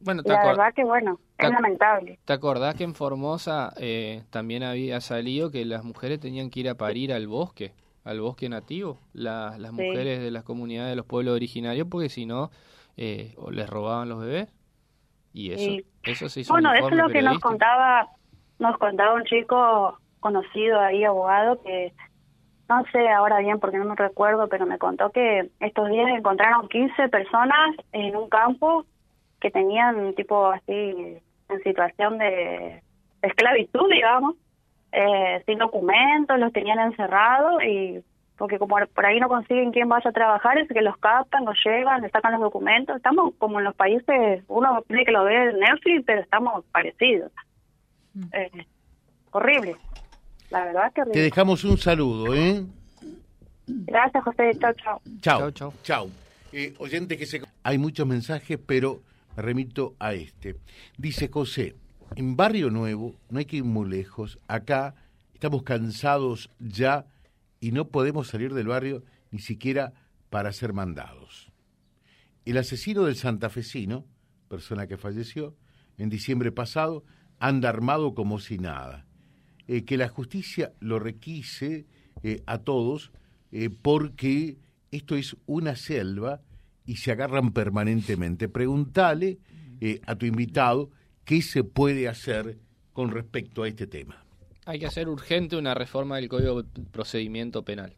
bueno, 0.00 0.22
la 0.24 0.46
verdad 0.46 0.74
que 0.74 0.84
bueno, 0.84 1.18
es 1.36 1.50
lamentable. 1.50 2.18
¿Te 2.24 2.32
acordás 2.32 2.74
que 2.74 2.84
en 2.84 2.94
Formosa 2.94 3.72
eh, 3.76 4.22
también 4.30 4.62
había 4.62 5.00
salido 5.00 5.50
que 5.50 5.64
las 5.64 5.84
mujeres 5.84 6.20
tenían 6.20 6.50
que 6.50 6.60
ir 6.60 6.68
a 6.68 6.74
parir 6.74 7.12
al 7.12 7.26
bosque? 7.26 7.72
al 8.04 8.20
bosque 8.20 8.48
nativo, 8.48 8.98
las 9.12 9.72
mujeres 9.72 10.20
de 10.20 10.30
las 10.30 10.44
comunidades 10.44 10.90
de 10.90 10.96
los 10.96 11.06
pueblos 11.06 11.34
originarios, 11.34 11.86
porque 11.90 12.08
si 12.08 12.26
no, 12.26 12.50
eh, 12.96 13.34
les 13.50 13.68
robaban 13.68 14.08
los 14.08 14.20
bebés. 14.20 14.48
Y 15.32 15.52
eso, 15.52 15.86
eso 16.02 16.28
se 16.28 16.40
hizo 16.40 16.52
Bueno, 16.52 16.72
eso 16.72 16.88
es 16.88 16.96
lo 16.96 17.08
que 17.08 17.22
nos 17.22 17.38
contaba, 17.38 18.08
nos 18.58 18.76
contaba 18.78 19.14
un 19.14 19.24
chico 19.24 19.98
conocido 20.18 20.80
ahí, 20.80 21.04
abogado, 21.04 21.62
que 21.62 21.92
no 22.68 22.84
sé 22.92 23.08
ahora 23.08 23.38
bien 23.38 23.60
porque 23.60 23.78
no 23.78 23.84
me 23.84 23.94
recuerdo, 23.94 24.48
pero 24.48 24.66
me 24.66 24.78
contó 24.78 25.10
que 25.10 25.50
estos 25.60 25.88
días 25.88 26.08
encontraron 26.16 26.68
15 26.68 27.08
personas 27.08 27.76
en 27.92 28.16
un 28.16 28.28
campo 28.28 28.86
que 29.40 29.50
tenían 29.50 30.14
tipo 30.14 30.46
así 30.46 31.18
en 31.48 31.62
situación 31.64 32.18
de 32.18 32.82
esclavitud, 33.22 33.90
digamos, 33.90 34.36
eh, 34.92 35.42
sin 35.46 35.58
documentos, 35.58 36.38
los 36.38 36.52
tenían 36.52 36.78
encerrados 36.80 37.62
y 37.62 38.02
porque 38.36 38.58
como 38.58 38.76
por 38.94 39.04
ahí 39.06 39.20
no 39.20 39.28
consiguen 39.28 39.70
quién 39.70 39.88
vaya 39.88 40.08
a 40.08 40.14
trabajar, 40.14 40.56
es 40.56 40.66
que 40.66 40.80
los 40.80 40.96
captan, 40.96 41.44
los 41.44 41.58
llevan, 41.62 42.00
les 42.00 42.10
sacan 42.10 42.32
los 42.32 42.40
documentos. 42.40 42.96
Estamos 42.96 43.34
como 43.36 43.58
en 43.58 43.66
los 43.66 43.74
países, 43.74 44.42
uno 44.48 44.82
tiene 44.86 45.04
que 45.04 45.12
lo 45.12 45.24
ve 45.24 45.50
en 45.50 45.60
Netflix, 45.60 46.04
pero 46.06 46.22
estamos 46.22 46.64
parecidos. 46.72 47.30
Mm. 48.14 48.22
Eh, 48.32 48.66
horrible. 49.32 49.76
La 50.48 50.64
verdad 50.64 50.86
es 50.86 50.94
que 50.94 51.00
horrible. 51.02 51.20
Te 51.20 51.24
dejamos 51.24 51.64
un 51.64 51.76
saludo, 51.76 52.34
¿eh? 52.34 52.64
Gracias, 53.66 54.24
José. 54.24 54.52
Chao, 54.58 54.72
chao. 54.72 55.00
Chao, 55.20 55.50
chao. 55.50 55.74
Chao. 55.82 56.10
Eh, 56.52 56.74
oyente 56.78 57.18
que 57.18 57.26
se... 57.26 57.42
Hay 57.62 57.76
muchos 57.76 58.06
mensajes, 58.06 58.58
pero 58.66 59.00
remito 59.42 59.96
a 59.98 60.14
este. 60.14 60.56
Dice 60.98 61.28
José, 61.28 61.76
en 62.16 62.36
Barrio 62.36 62.70
Nuevo, 62.70 63.16
no 63.28 63.38
hay 63.38 63.44
que 63.44 63.56
ir 63.56 63.64
muy 63.64 63.88
lejos, 63.88 64.38
acá 64.48 64.94
estamos 65.34 65.62
cansados 65.62 66.50
ya 66.58 67.06
y 67.60 67.72
no 67.72 67.88
podemos 67.88 68.28
salir 68.28 68.54
del 68.54 68.68
barrio 68.68 69.04
ni 69.30 69.38
siquiera 69.38 69.92
para 70.30 70.52
ser 70.52 70.72
mandados. 70.72 71.52
El 72.44 72.56
asesino 72.56 73.04
del 73.04 73.16
santafesino, 73.16 74.06
persona 74.48 74.86
que 74.86 74.96
falleció, 74.96 75.56
en 75.98 76.08
diciembre 76.08 76.50
pasado, 76.50 77.04
anda 77.38 77.68
armado 77.68 78.14
como 78.14 78.38
si 78.38 78.58
nada. 78.58 79.06
Eh, 79.68 79.84
que 79.84 79.96
la 79.96 80.08
justicia 80.08 80.72
lo 80.80 80.98
requise 80.98 81.86
eh, 82.22 82.42
a 82.46 82.58
todos 82.58 83.12
eh, 83.52 83.70
porque 83.70 84.58
esto 84.90 85.16
es 85.16 85.36
una 85.46 85.76
selva 85.76 86.40
y 86.86 86.96
se 86.96 87.12
agarran 87.12 87.52
permanentemente. 87.52 88.48
Preguntale 88.48 89.38
a 90.06 90.14
tu 90.16 90.26
invitado 90.26 90.90
¿Qué 91.30 91.42
se 91.42 91.62
puede 91.62 92.08
hacer 92.08 92.58
con 92.92 93.12
respecto 93.12 93.62
a 93.62 93.68
este 93.68 93.86
tema? 93.86 94.24
Hay 94.66 94.80
que 94.80 94.86
hacer 94.86 95.08
urgente 95.08 95.56
una 95.56 95.74
reforma 95.74 96.16
del 96.16 96.28
Código 96.28 96.64
de 96.64 96.82
Procedimiento 96.90 97.62
Penal. 97.62 97.94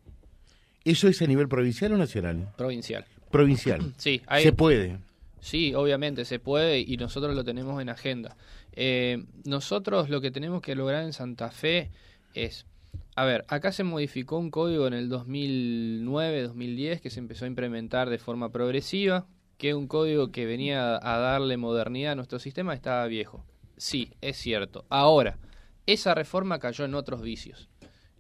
¿Eso 0.84 1.08
es 1.08 1.22
a 1.22 1.26
nivel 1.26 1.48
provincial 1.48 1.92
o 1.92 1.96
nacional? 1.96 2.52
Provincial. 2.58 3.06
Provincial. 3.30 3.94
Sí. 3.98 4.20
¿Se 4.42 4.52
puede? 4.52 4.98
Sí, 5.40 5.72
obviamente 5.74 6.26
se 6.26 6.40
puede 6.40 6.80
y 6.80 6.98
nosotros 6.98 7.34
lo 7.34 7.42
tenemos 7.42 7.80
en 7.80 7.88
agenda. 7.88 8.36
Eh, 8.72 9.24
nosotros 9.46 10.10
lo 10.10 10.20
que 10.20 10.30
tenemos 10.30 10.60
que 10.60 10.74
lograr 10.74 11.02
en 11.02 11.14
Santa 11.14 11.50
Fe 11.50 11.90
es, 12.34 12.66
a 13.14 13.24
ver, 13.24 13.44
acá 13.48 13.72
se 13.72 13.84
modificó 13.84 14.38
un 14.38 14.50
código 14.50 14.86
en 14.86 14.94
el 14.94 15.10
2009-2010 15.10 17.00
que 17.00 17.10
se 17.10 17.20
empezó 17.20 17.44
a 17.44 17.48
implementar 17.48 18.08
de 18.08 18.18
forma 18.18 18.50
progresiva, 18.50 19.26
que 19.58 19.74
un 19.74 19.86
código 19.86 20.32
que 20.32 20.46
venía 20.46 20.96
a 20.96 21.18
darle 21.18 21.56
modernidad 21.58 22.12
a 22.12 22.16
nuestro 22.16 22.38
sistema 22.38 22.72
estaba 22.74 23.06
viejo. 23.06 23.44
Sí, 23.76 24.12
es 24.22 24.38
cierto. 24.38 24.86
Ahora, 24.88 25.38
esa 25.86 26.14
reforma 26.14 26.58
cayó 26.58 26.84
en 26.84 26.94
otros 26.94 27.20
vicios, 27.20 27.68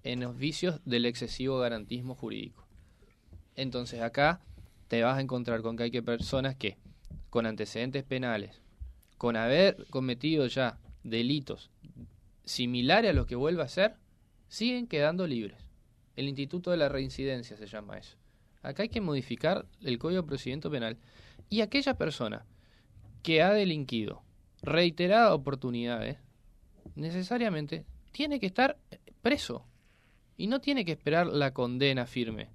en 0.02 0.20
los 0.20 0.36
vicios 0.36 0.80
del 0.84 1.06
excesivo 1.06 1.58
garantismo 1.58 2.14
jurídico. 2.14 2.66
Entonces 3.56 4.02
acá 4.02 4.40
te 4.88 5.02
vas 5.02 5.16
a 5.16 5.22
encontrar 5.22 5.62
con 5.62 5.76
que 5.76 5.84
hay 5.84 5.90
que 5.90 6.02
personas 6.02 6.54
que, 6.54 6.76
con 7.30 7.46
antecedentes 7.46 8.04
penales, 8.04 8.60
con 9.16 9.36
haber 9.36 9.86
cometido 9.88 10.46
ya 10.48 10.78
delitos 11.02 11.70
similares 12.44 13.10
a 13.10 13.14
los 13.14 13.26
que 13.26 13.36
vuelve 13.36 13.62
a 13.62 13.66
hacer, 13.66 13.96
siguen 14.52 14.86
quedando 14.86 15.26
libres. 15.26 15.64
El 16.14 16.28
Instituto 16.28 16.70
de 16.70 16.76
la 16.76 16.90
Reincidencia 16.90 17.56
se 17.56 17.66
llama 17.66 17.96
eso. 17.96 18.18
Acá 18.60 18.82
hay 18.82 18.90
que 18.90 19.00
modificar 19.00 19.64
el 19.80 19.98
Código 19.98 20.20
de 20.20 20.28
Procedimiento 20.28 20.70
Penal 20.70 20.98
y 21.48 21.62
aquella 21.62 21.96
persona 21.96 22.44
que 23.22 23.40
ha 23.40 23.54
delinquido 23.54 24.22
reiteradas 24.60 25.32
oportunidades, 25.32 26.18
necesariamente 26.96 27.86
tiene 28.10 28.38
que 28.38 28.44
estar 28.44 28.76
preso 29.22 29.64
y 30.36 30.48
no 30.48 30.60
tiene 30.60 30.84
que 30.84 30.92
esperar 30.92 31.28
la 31.28 31.54
condena 31.54 32.04
firme. 32.04 32.50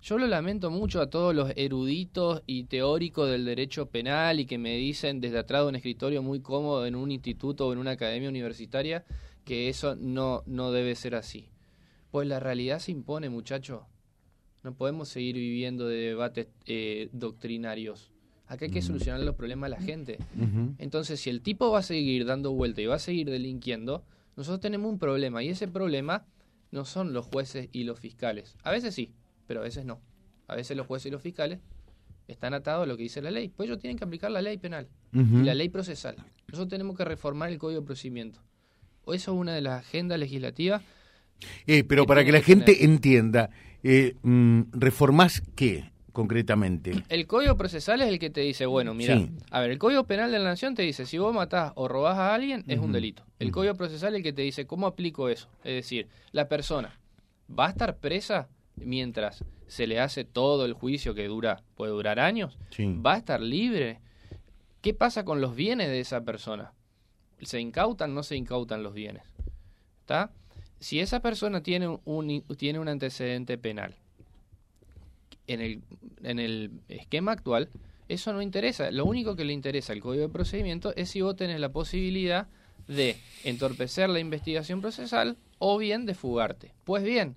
Yo 0.00 0.16
lo 0.16 0.26
lamento 0.26 0.70
mucho 0.70 1.02
a 1.02 1.10
todos 1.10 1.34
los 1.34 1.52
eruditos 1.56 2.42
y 2.46 2.64
teóricos 2.64 3.28
del 3.28 3.44
derecho 3.44 3.90
penal 3.90 4.40
y 4.40 4.46
que 4.46 4.56
me 4.56 4.76
dicen 4.76 5.20
desde 5.20 5.40
atrás 5.40 5.62
de 5.62 5.68
un 5.68 5.76
escritorio 5.76 6.22
muy 6.22 6.40
cómodo 6.40 6.86
en 6.86 6.94
un 6.94 7.12
instituto 7.12 7.66
o 7.66 7.72
en 7.74 7.78
una 7.80 7.92
academia 7.92 8.30
universitaria 8.30 9.04
que 9.44 9.68
eso 9.68 9.94
no, 9.96 10.42
no 10.46 10.72
debe 10.72 10.94
ser 10.94 11.14
así. 11.14 11.50
Pues 12.10 12.28
la 12.28 12.40
realidad 12.40 12.78
se 12.78 12.92
impone, 12.92 13.28
muchachos. 13.28 13.82
No 14.62 14.74
podemos 14.74 15.08
seguir 15.08 15.36
viviendo 15.36 15.86
de 15.86 15.96
debates 15.96 16.48
eh, 16.66 17.08
doctrinarios. 17.12 18.12
Acá 18.46 18.66
hay 18.66 18.70
que 18.70 18.82
solucionar 18.82 19.20
los 19.20 19.34
problemas 19.34 19.70
de 19.70 19.76
la 19.76 19.82
gente. 19.82 20.18
Entonces, 20.78 21.20
si 21.20 21.30
el 21.30 21.42
tipo 21.42 21.70
va 21.70 21.80
a 21.80 21.82
seguir 21.82 22.24
dando 22.24 22.52
vuelta 22.52 22.80
y 22.80 22.86
va 22.86 22.96
a 22.96 22.98
seguir 22.98 23.30
delinquiendo, 23.30 24.04
nosotros 24.36 24.60
tenemos 24.60 24.90
un 24.90 24.98
problema. 24.98 25.42
Y 25.42 25.48
ese 25.48 25.66
problema 25.68 26.26
no 26.70 26.84
son 26.84 27.12
los 27.12 27.26
jueces 27.26 27.68
y 27.72 27.84
los 27.84 27.98
fiscales. 27.98 28.56
A 28.62 28.70
veces 28.70 28.94
sí, 28.94 29.12
pero 29.46 29.60
a 29.60 29.62
veces 29.62 29.84
no. 29.84 30.00
A 30.46 30.56
veces 30.56 30.76
los 30.76 30.86
jueces 30.86 31.06
y 31.06 31.10
los 31.10 31.22
fiscales 31.22 31.60
están 32.28 32.54
atados 32.54 32.84
a 32.84 32.86
lo 32.86 32.96
que 32.96 33.04
dice 33.04 33.22
la 33.22 33.30
ley. 33.30 33.48
Pues 33.48 33.68
ellos 33.68 33.80
tienen 33.80 33.98
que 33.98 34.04
aplicar 34.04 34.30
la 34.30 34.42
ley 34.42 34.56
penal 34.58 34.88
y 35.12 35.42
la 35.42 35.54
ley 35.54 35.68
procesal. 35.68 36.16
Nosotros 36.48 36.68
tenemos 36.68 36.96
que 36.96 37.04
reformar 37.04 37.50
el 37.50 37.58
Código 37.58 37.80
de 37.80 37.86
Procedimiento. 37.86 38.40
O 39.04 39.14
eso 39.14 39.32
es 39.32 39.38
una 39.38 39.54
de 39.54 39.60
las 39.60 39.80
agendas 39.80 40.18
legislativas. 40.18 40.82
Eh, 41.66 41.84
pero 41.84 42.06
para 42.06 42.24
que 42.24 42.32
la 42.32 42.40
gente 42.40 42.84
entienda, 42.84 43.50
eh, 43.82 44.16
mm, 44.22 44.62
¿reformás 44.72 45.42
qué? 45.54 45.92
concretamente? 46.14 46.92
El 47.08 47.26
código 47.26 47.56
procesal 47.56 48.00
es 48.00 48.08
el 48.08 48.20
que 48.20 48.30
te 48.30 48.40
dice, 48.40 48.66
bueno, 48.66 48.94
mira, 48.94 49.20
a 49.50 49.60
ver, 49.60 49.72
el 49.72 49.78
código 49.78 50.04
penal 50.04 50.30
de 50.30 50.38
la 50.38 50.44
nación 50.44 50.76
te 50.76 50.82
dice, 50.82 51.06
si 51.06 51.18
vos 51.18 51.34
matás 51.34 51.72
o 51.74 51.88
robás 51.88 52.16
a 52.16 52.32
alguien, 52.32 52.64
es 52.68 52.78
un 52.78 52.92
delito. 52.92 53.24
El 53.40 53.50
código 53.50 53.74
procesal 53.74 54.14
es 54.14 54.18
el 54.18 54.22
que 54.22 54.32
te 54.32 54.42
dice, 54.42 54.64
¿cómo 54.64 54.86
aplico 54.86 55.28
eso? 55.28 55.48
Es 55.64 55.74
decir, 55.74 56.06
la 56.30 56.48
persona 56.48 57.00
va 57.50 57.66
a 57.66 57.70
estar 57.70 57.96
presa 57.96 58.48
mientras 58.76 59.44
se 59.66 59.86
le 59.88 59.98
hace 60.00 60.24
todo 60.24 60.64
el 60.64 60.72
juicio 60.72 61.14
que 61.14 61.26
dura, 61.26 61.62
puede 61.74 61.92
durar 61.92 62.20
años, 62.20 62.58
va 62.78 63.14
a 63.14 63.18
estar 63.18 63.40
libre. 63.40 64.00
¿Qué 64.82 64.94
pasa 64.94 65.24
con 65.24 65.40
los 65.40 65.56
bienes 65.56 65.88
de 65.88 65.98
esa 65.98 66.22
persona? 66.22 66.72
¿Se 67.42 67.60
incautan 67.60 68.14
no 68.14 68.22
se 68.22 68.36
incautan 68.36 68.82
los 68.82 68.94
bienes? 68.94 69.22
¿Está? 70.00 70.30
Si 70.80 71.00
esa 71.00 71.20
persona 71.20 71.62
tiene 71.62 71.88
un, 72.04 72.44
tiene 72.56 72.78
un 72.78 72.88
antecedente 72.88 73.58
penal, 73.58 73.94
en 75.46 75.60
el, 75.60 75.82
en 76.22 76.38
el 76.38 76.70
esquema 76.88 77.32
actual, 77.32 77.70
eso 78.08 78.32
no 78.32 78.42
interesa. 78.42 78.90
Lo 78.90 79.04
único 79.04 79.36
que 79.36 79.44
le 79.44 79.52
interesa 79.52 79.92
al 79.92 80.00
código 80.00 80.22
de 80.22 80.32
procedimiento 80.32 80.94
es 80.96 81.10
si 81.10 81.20
vos 81.20 81.36
tenés 81.36 81.60
la 81.60 81.72
posibilidad 81.72 82.48
de 82.86 83.16
entorpecer 83.44 84.10
la 84.10 84.20
investigación 84.20 84.80
procesal 84.80 85.38
o 85.58 85.78
bien 85.78 86.04
de 86.06 86.14
fugarte. 86.14 86.74
Pues 86.84 87.02
bien, 87.02 87.36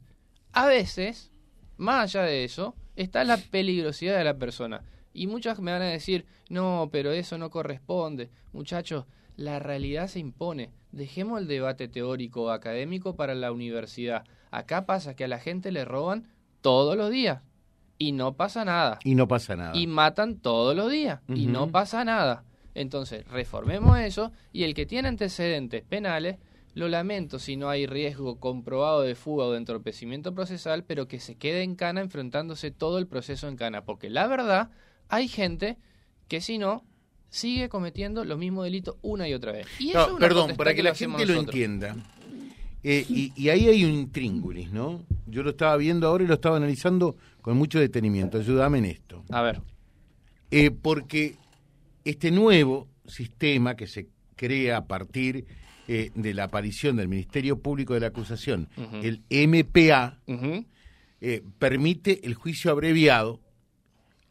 a 0.51 0.67
veces, 0.67 1.31
más 1.77 2.03
allá 2.15 2.25
de 2.25 2.43
eso, 2.43 2.75
está 2.95 3.23
la 3.23 3.37
peligrosidad 3.37 4.17
de 4.17 4.23
la 4.23 4.37
persona. 4.37 4.83
Y 5.13 5.27
muchas 5.27 5.59
me 5.59 5.71
van 5.71 5.81
a 5.81 5.85
decir, 5.85 6.25
no, 6.49 6.89
pero 6.91 7.11
eso 7.11 7.37
no 7.37 7.49
corresponde. 7.49 8.29
Muchachos, 8.53 9.05
la 9.37 9.59
realidad 9.59 10.07
se 10.07 10.19
impone. 10.19 10.71
Dejemos 10.91 11.39
el 11.39 11.47
debate 11.47 11.87
teórico 11.87 12.43
o 12.43 12.49
académico 12.49 13.15
para 13.15 13.35
la 13.35 13.51
universidad. 13.51 14.25
Acá 14.51 14.85
pasa 14.85 15.15
que 15.15 15.23
a 15.23 15.27
la 15.27 15.39
gente 15.39 15.71
le 15.71 15.85
roban 15.85 16.27
todos 16.61 16.97
los 16.97 17.11
días 17.11 17.41
y 17.97 18.11
no 18.11 18.33
pasa 18.35 18.65
nada. 18.65 18.99
Y 19.03 19.15
no 19.15 19.27
pasa 19.27 19.55
nada. 19.55 19.77
Y 19.77 19.87
matan 19.87 20.39
todos 20.39 20.75
los 20.75 20.91
días 20.91 21.21
y 21.27 21.47
no 21.47 21.71
pasa 21.71 22.03
nada. 22.03 22.43
Entonces, 22.73 23.27
reformemos 23.27 23.97
eso 23.99 24.31
y 24.51 24.63
el 24.63 24.73
que 24.73 24.85
tiene 24.85 25.07
antecedentes 25.07 25.83
penales, 25.83 26.37
lo 26.73 26.87
lamento 26.89 27.39
si 27.39 27.57
no 27.57 27.69
hay 27.69 27.87
riesgo 27.87 28.39
comprobado 28.39 29.01
de 29.01 29.15
fuga 29.15 29.45
o 29.45 29.51
de 29.51 29.57
entorpecimiento 29.57 30.35
procesal, 30.35 30.83
pero 30.83 31.07
que 31.07 31.19
se 31.19 31.35
quede 31.35 31.63
en 31.63 31.75
cana 31.75 32.01
enfrentándose 32.01 32.69
todo 32.69 32.99
el 32.99 33.07
proceso 33.07 33.47
en 33.47 33.55
cana. 33.55 33.83
Porque 33.83 34.09
la 34.11 34.27
verdad, 34.27 34.69
hay 35.09 35.27
gente 35.27 35.77
que 36.27 36.39
si 36.39 36.59
no, 36.59 36.83
sigue 37.29 37.69
cometiendo 37.69 38.23
los 38.25 38.37
mismos 38.37 38.65
delitos 38.65 38.95
una 39.01 39.27
y 39.27 39.33
otra 39.33 39.51
vez. 39.51 39.67
Y 39.79 39.93
perdón, 40.19 40.55
para 40.55 40.73
que, 40.73 40.83
la 40.83 40.95
gente 40.95 41.25
lo 41.25 41.39
entienda. 41.39 41.95
Eh, 42.83 43.05
y, 43.35 43.49
ahí 43.49 43.67
hay 43.67 43.83
un 43.83 43.91
intríngulis, 43.91 44.71
¿no? 44.71 45.03
Yo 45.25 45.43
lo 45.43 45.49
estaba 45.49 45.75
viendo 45.77 46.07
ahora 46.07 46.23
y 46.23 46.27
lo 46.27 46.35
estaba 46.35 46.57
analizando 46.57 47.17
con 47.41 47.57
mucho 47.57 47.79
detenimiento. 47.79 48.37
Ayúdame 48.37 48.77
en 48.77 48.85
esto. 48.85 49.23
A 49.29 49.41
ver. 49.41 49.61
Eh, 50.51 50.71
porque 50.71 51.35
este 52.05 52.31
nuevo 52.31 52.87
sistema 53.05 53.75
que 53.75 53.87
se 53.87 54.07
crea 54.35 54.77
a 54.77 54.87
partir 54.87 55.45
eh, 55.87 56.11
de 56.15 56.33
la 56.33 56.45
aparición 56.45 56.95
del 56.95 57.07
Ministerio 57.07 57.59
Público 57.59 57.93
de 57.93 57.99
la 58.01 58.07
Acusación, 58.07 58.69
el 59.03 59.23
MPA, 59.29 60.19
permite 61.59 62.25
el 62.25 62.35
juicio 62.35 62.71
abreviado. 62.71 63.41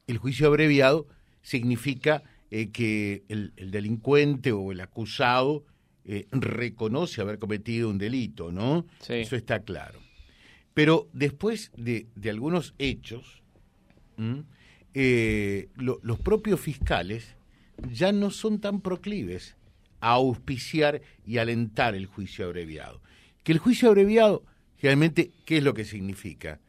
El 0.06 0.18
juicio 0.18 0.46
abreviado 0.46 1.08
significa 1.42 2.22
que 2.50 3.24
el, 3.28 3.52
delincuente 3.56 4.52
o 4.52 4.72
el 4.72 4.80
acusado 4.80 5.64
eh, 6.04 6.26
reconoce 6.30 7.20
haber 7.20 7.38
cometido 7.38 7.90
un 7.90 7.98
delito, 7.98 8.52
¿no? 8.52 8.86
Eso 9.08 9.36
está 9.36 9.60
claro. 9.60 9.98
Pero 10.72 11.08
después 11.12 11.72
de, 11.76 12.06
algunos 12.28 12.74
hechos, 12.78 13.42
eh, 14.94 15.68
los 15.76 16.18
propios 16.20 16.60
fiscales 16.60 17.36
ya 17.90 18.12
no 18.12 18.30
son 18.30 18.60
tan 18.60 18.80
proclives 18.80 19.56
a 20.00 20.12
auspiciar 20.12 21.02
y 21.24 21.38
alentar 21.38 21.94
el 21.94 22.06
juicio 22.06 22.46
abreviado. 22.46 23.00
Que 23.42 23.52
el 23.52 23.58
juicio 23.58 23.88
abreviado, 23.88 24.44
realmente, 24.80 25.32
¿qué 25.44 25.58
es 25.58 25.64
lo 25.64 25.74
que 25.74 25.84
significa? 25.84 26.60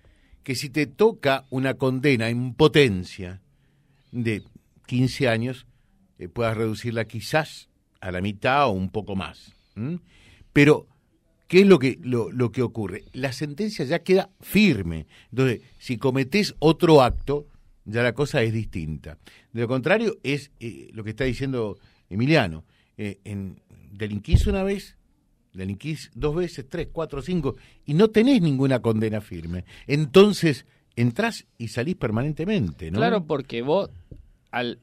Que 0.43 0.55
si 0.55 0.69
te 0.69 0.87
toca 0.87 1.45
una 1.49 1.75
condena 1.75 2.29
en 2.29 2.53
potencia 2.53 3.41
de 4.11 4.43
15 4.87 5.27
años, 5.27 5.66
eh, 6.19 6.27
puedas 6.27 6.57
reducirla 6.57 7.05
quizás 7.05 7.69
a 8.01 8.11
la 8.11 8.21
mitad 8.21 8.67
o 8.67 8.71
un 8.71 8.89
poco 8.89 9.15
más. 9.15 9.53
Pero, 10.53 10.87
¿qué 11.47 11.61
es 11.61 11.67
lo 11.67 11.77
que, 11.77 11.99
lo, 12.01 12.51
que 12.51 12.63
ocurre? 12.63 13.03
La 13.13 13.31
sentencia 13.31 13.85
ya 13.85 13.99
queda 13.99 14.29
firme. 14.41 15.05
Entonces, 15.31 15.61
si 15.77 15.97
cometés 15.97 16.55
otro 16.59 17.01
acto, 17.01 17.47
ya 17.85 18.01
la 18.01 18.13
cosa 18.13 18.41
es 18.41 18.53
distinta. 18.53 19.17
De 19.53 19.61
lo 19.61 19.67
contrario, 19.67 20.17
es 20.23 20.51
eh, 20.59 20.89
lo 20.93 21.03
que 21.03 21.11
está 21.11 21.25
diciendo 21.25 21.77
Emiliano. 22.09 22.65
Eh, 22.97 23.19
en, 23.23 23.61
delinquís 23.91 24.47
una 24.47 24.63
vez, 24.63 24.97
delinquís 25.53 26.11
dos 26.15 26.35
veces, 26.35 26.65
tres, 26.67 26.89
cuatro, 26.91 27.21
cinco, 27.21 27.55
y 27.85 27.93
no 27.93 28.09
tenés 28.09 28.41
ninguna 28.41 28.79
condena 28.79 29.21
firme. 29.21 29.65
Entonces, 29.85 30.65
entrás 30.95 31.45
y 31.57 31.69
salís 31.69 31.95
permanentemente. 31.95 32.91
Claro, 32.91 33.25
porque 33.25 33.61
vos, 33.61 33.89
al, 34.51 34.79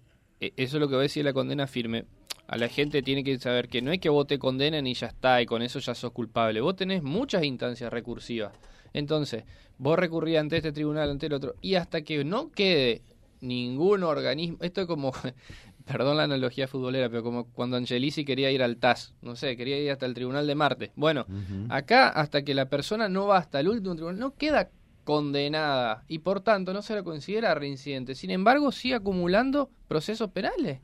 eso 0.57 0.77
es 0.77 0.81
lo 0.81 0.89
que 0.89 0.95
va 0.95 1.01
a 1.01 1.03
decir 1.03 1.25
la 1.25 1.33
condena 1.33 1.67
firme, 1.67 2.05
a 2.47 2.59
la 2.59 2.69
gente 2.69 3.03
tiene 3.03 3.25
que 3.25 3.39
saber 3.39 3.69
que 3.69 3.81
no 3.81 3.91
es 3.93 4.01
que 4.01 4.09
vos 4.09 4.27
te 4.27 4.39
condenen 4.39 4.87
y 4.87 4.95
ya 4.95 5.07
está, 5.07 5.41
y 5.41 5.47
con 5.47 5.63
eso 5.63 5.79
ya 5.79 5.95
sos 5.95 6.13
culpable. 6.13 6.61
Vos 6.61 6.77
tenés 6.77 7.03
muchas 7.03 7.43
instancias 7.45 7.93
recursivas. 7.93 8.53
Entonces, 8.93 9.45
vos 9.79 9.99
recurrís 9.99 10.39
ante 10.39 10.59
este 10.59 10.73
tribunal, 10.73 11.11
ante 11.11 11.27
el 11.27 11.33
otro, 11.33 11.55
y 11.61 11.77
hasta 11.77 12.03
que 12.03 12.25
no 12.25 12.51
quede 12.51 13.03
ningún 13.41 14.03
organismo, 14.03 14.59
esto 14.61 14.83
es 14.83 14.87
como, 14.87 15.13
perdón 15.85 16.17
la 16.17 16.25
analogía 16.25 16.69
futbolera, 16.69 17.09
pero 17.09 17.23
como 17.23 17.47
cuando 17.53 17.77
Angelici 17.77 18.25
quería 18.25 18.51
ir 18.51 18.63
al 18.63 18.77
TAS, 18.77 19.15
no 19.23 19.37
sé, 19.37 19.57
quería 19.57 19.79
ir 19.79 19.91
hasta 19.91 20.07
el 20.07 20.15
tribunal 20.15 20.47
de 20.47 20.55
Marte. 20.55 20.93
Bueno, 20.97 21.27
acá 21.69 22.09
hasta 22.09 22.43
que 22.43 22.55
la 22.55 22.69
persona 22.69 23.09
no 23.09 23.27
va 23.27 23.39
hasta 23.39 23.61
el 23.61 23.69
último 23.69 23.95
tribunal, 23.95 24.19
no 24.19 24.35
queda 24.35 24.71
condenada 25.05 26.05
y 26.09 26.21
por 26.21 26.41
tanto 26.41 26.73
no 26.73 26.83
se 26.83 26.95
la 26.95 27.03
considera 27.03 27.55
reincidente. 27.55 28.15
Sin 28.15 28.31
embargo, 28.31 28.73
sigue 28.73 28.95
acumulando 28.97 29.71
procesos 29.87 30.31
penales 30.31 30.81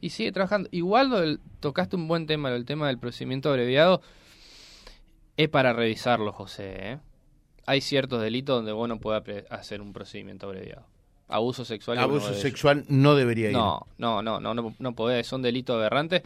y 0.00 0.10
sigue 0.10 0.32
trabajando. 0.32 0.68
Igual 0.72 1.40
tocaste 1.60 1.96
un 1.96 2.08
buen 2.08 2.26
tema, 2.26 2.50
el 2.54 2.64
tema 2.64 2.86
del 2.86 2.98
procedimiento 2.98 3.50
abreviado. 3.50 4.00
Es 5.36 5.48
para 5.48 5.72
revisarlo, 5.72 6.32
José. 6.32 6.92
¿eh? 6.92 6.98
Hay 7.66 7.80
ciertos 7.80 8.22
delitos 8.22 8.56
donde 8.56 8.72
vos 8.72 8.88
no 8.88 8.98
podés 9.00 9.44
hacer 9.50 9.82
un 9.82 9.92
procedimiento 9.92 10.46
abreviado. 10.46 10.86
Abuso 11.28 11.64
sexual. 11.64 11.98
Abuso 11.98 12.32
sexual 12.34 12.84
no 12.88 13.16
debería 13.16 13.48
ir. 13.48 13.52
No, 13.52 13.86
no, 13.98 14.22
no, 14.22 14.40
no, 14.40 14.54
no, 14.54 14.74
no 14.78 14.94
podés. 14.94 15.26
Son 15.26 15.42
delitos 15.42 15.74
aberrantes 15.74 16.22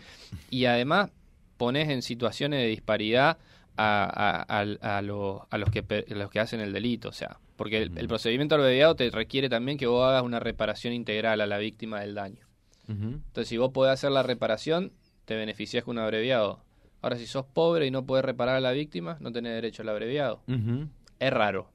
y 0.51 0.67
además 0.67 1.11
pones 1.57 1.89
en 1.89 2.03
situaciones 2.03 2.61
de 2.61 2.67
disparidad 2.67 3.39
a, 3.81 5.03
los, 5.03 5.71
que, 5.71 6.05
los 6.09 6.31
que 6.31 6.41
hacen 6.41 6.61
el 6.61 6.73
delito, 6.73 7.09
o 7.09 7.13
sea, 7.13 7.39
porque 7.57 7.83
el, 7.83 8.09
procedimiento 8.09 8.55
abreviado 8.55 8.95
te 8.95 9.11
requiere 9.11 9.49
también 9.49 9.79
que 9.79 9.87
vos 9.87 10.07
hagas 10.07 10.23
una 10.23 10.41
reparación 10.41 10.93
integral 10.93 11.41
a 11.41 11.47
la 11.47 11.59
víctima 11.59 12.01
del 12.01 12.15
daño. 12.15 12.47
Entonces, 12.89 13.47
si 13.47 13.57
vos 13.57 13.71
podés 13.71 13.93
hacer 13.93 14.11
la 14.11 14.25
reparación, 14.25 14.93
te 15.25 15.37
beneficias 15.37 15.85
con 15.85 15.97
un 15.97 16.03
abreviado. 16.03 16.65
Ahora, 17.03 17.17
si 17.17 17.27
sos 17.27 17.47
pobre 17.47 17.87
y 17.87 17.93
no 17.93 18.05
podés 18.05 18.25
reparar 18.25 18.57
a 18.57 18.61
la 18.61 18.73
víctima, 18.73 19.17
no 19.21 19.31
tenés 19.31 19.53
derecho 19.53 19.83
al 19.83 19.91
abreviado. 19.91 20.43
Es 21.21 21.33
raro. 21.33 21.71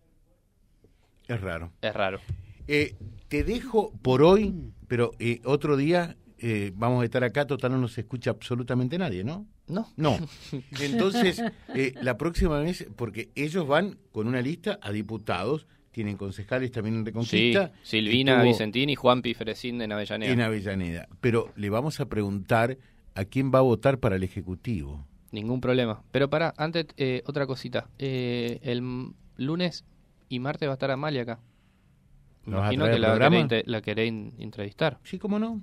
Es 1.29 1.39
raro. 1.39 1.71
Es 1.81 1.93
raro. 1.93 2.19
Eh, 2.67 2.95
te 3.29 3.45
dejo 3.45 3.93
por 4.01 4.23
hoy, 4.23 4.73
pero 4.89 5.11
eh, 5.19 5.39
otro 5.45 5.77
día 5.77 6.17
eh, 6.37 6.73
vamos 6.75 7.01
a 7.01 7.05
estar 7.05 7.23
acá, 7.23 7.47
total 7.47 7.71
no 7.71 7.77
nos 7.77 7.97
escucha 7.97 8.31
absolutamente 8.31 8.97
nadie, 8.97 9.23
¿no? 9.23 9.47
No. 9.67 9.87
No. 9.95 10.17
Entonces, 10.79 11.41
eh, 11.73 11.93
la 12.01 12.17
próxima 12.17 12.59
vez, 12.59 12.87
porque 12.95 13.29
ellos 13.35 13.67
van 13.67 13.97
con 14.11 14.27
una 14.27 14.41
lista 14.41 14.79
a 14.81 14.91
diputados, 14.91 15.67
tienen 15.91 16.17
concejales 16.17 16.71
también 16.71 16.95
en 16.95 17.05
Reconquista. 17.05 17.71
Sí, 17.81 17.97
Silvina 17.97 18.43
Vicentini 18.43 18.93
y 18.93 18.95
Juan 18.95 19.21
Pifrecín 19.21 19.77
de 19.77 19.85
Avellaneda. 19.85 20.31
En 20.31 20.41
Avellaneda. 20.41 21.07
Pero 21.21 21.51
le 21.55 21.69
vamos 21.69 21.99
a 21.99 22.05
preguntar 22.05 22.77
a 23.15 23.25
quién 23.25 23.51
va 23.53 23.59
a 23.59 23.63
votar 23.63 23.99
para 23.99 24.17
el 24.17 24.23
Ejecutivo. 24.23 25.05
Ningún 25.31 25.61
problema. 25.61 26.03
Pero 26.11 26.29
para, 26.29 26.53
antes, 26.57 26.87
eh, 26.97 27.23
otra 27.25 27.47
cosita. 27.47 27.89
el 27.97 29.13
lunes 29.37 29.85
y 30.29 30.39
martes 30.39 30.67
va 30.67 30.73
a 30.73 30.75
estar 30.75 30.91
Amalia 30.91 31.23
acá. 31.23 31.39
Me 32.45 32.57
imagino 32.57 32.85
que 32.85 32.99
la 32.99 33.63
la 33.65 33.81
queréis 33.81 34.13
entrevistar. 34.37 34.99
Sí, 35.03 35.17
cómo 35.17 35.39
no. 35.39 35.61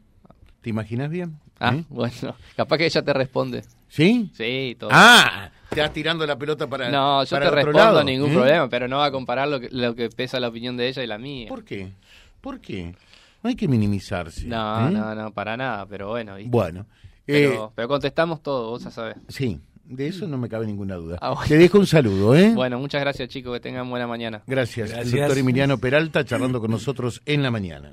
¿Te 0.62 0.70
imaginas 0.70 1.10
bien? 1.10 1.38
Ah, 1.58 1.74
¿Eh? 1.74 1.84
bueno, 1.90 2.36
capaz 2.56 2.78
que 2.78 2.86
ella 2.86 3.02
te 3.02 3.12
responde. 3.12 3.64
¿Sí? 3.92 4.30
Sí, 4.32 4.74
todo. 4.80 4.88
Ah, 4.90 5.50
te 5.68 5.82
vas 5.82 5.92
tirando 5.92 6.26
la 6.26 6.38
pelota 6.38 6.66
para 6.66 6.88
No, 6.90 7.24
yo 7.24 7.38
te 7.38 7.50
respondo 7.50 8.02
ningún 8.02 8.30
¿eh? 8.30 8.34
problema, 8.34 8.68
pero 8.70 8.88
no 8.88 8.96
va 8.96 9.04
a 9.04 9.10
comparar 9.10 9.48
lo 9.48 9.60
que, 9.60 9.68
lo 9.70 9.94
que 9.94 10.08
pesa 10.08 10.40
la 10.40 10.48
opinión 10.48 10.78
de 10.78 10.88
ella 10.88 11.04
y 11.04 11.06
la 11.06 11.18
mía. 11.18 11.46
¿Por 11.46 11.62
qué? 11.62 11.92
¿Por 12.40 12.58
qué? 12.58 12.94
No 13.42 13.50
hay 13.50 13.54
que 13.54 13.68
minimizarse. 13.68 14.46
No, 14.46 14.88
¿eh? 14.88 14.90
no, 14.90 15.14
no, 15.14 15.30
para 15.32 15.58
nada, 15.58 15.84
pero 15.84 16.08
bueno. 16.08 16.36
Bueno. 16.46 16.86
Pero, 17.26 17.70
pero, 17.76 17.86
contestamos 17.86 18.42
todo, 18.42 18.70
vos 18.70 18.82
ya 18.82 18.90
sabés. 18.90 19.16
Sí, 19.28 19.60
de 19.84 20.06
eso 20.06 20.26
no 20.26 20.38
me 20.38 20.48
cabe 20.48 20.64
ninguna 20.64 20.94
duda. 20.94 21.18
Ah, 21.20 21.38
te 21.46 21.58
dejo 21.58 21.78
un 21.78 21.86
saludo, 21.86 22.34
¿eh? 22.34 22.52
Bueno, 22.54 22.78
muchas 22.78 23.02
gracias, 23.02 23.28
chicos, 23.28 23.52
que 23.52 23.60
tengan 23.60 23.90
buena 23.90 24.06
mañana. 24.06 24.42
Gracias. 24.46 24.90
gracias. 24.90 25.12
El 25.12 25.20
doctor 25.20 25.36
Emiliano 25.36 25.76
Peralta 25.76 26.24
charlando 26.24 26.62
con 26.62 26.70
nosotros 26.70 27.20
en 27.26 27.42
la 27.42 27.50
mañana 27.50 27.92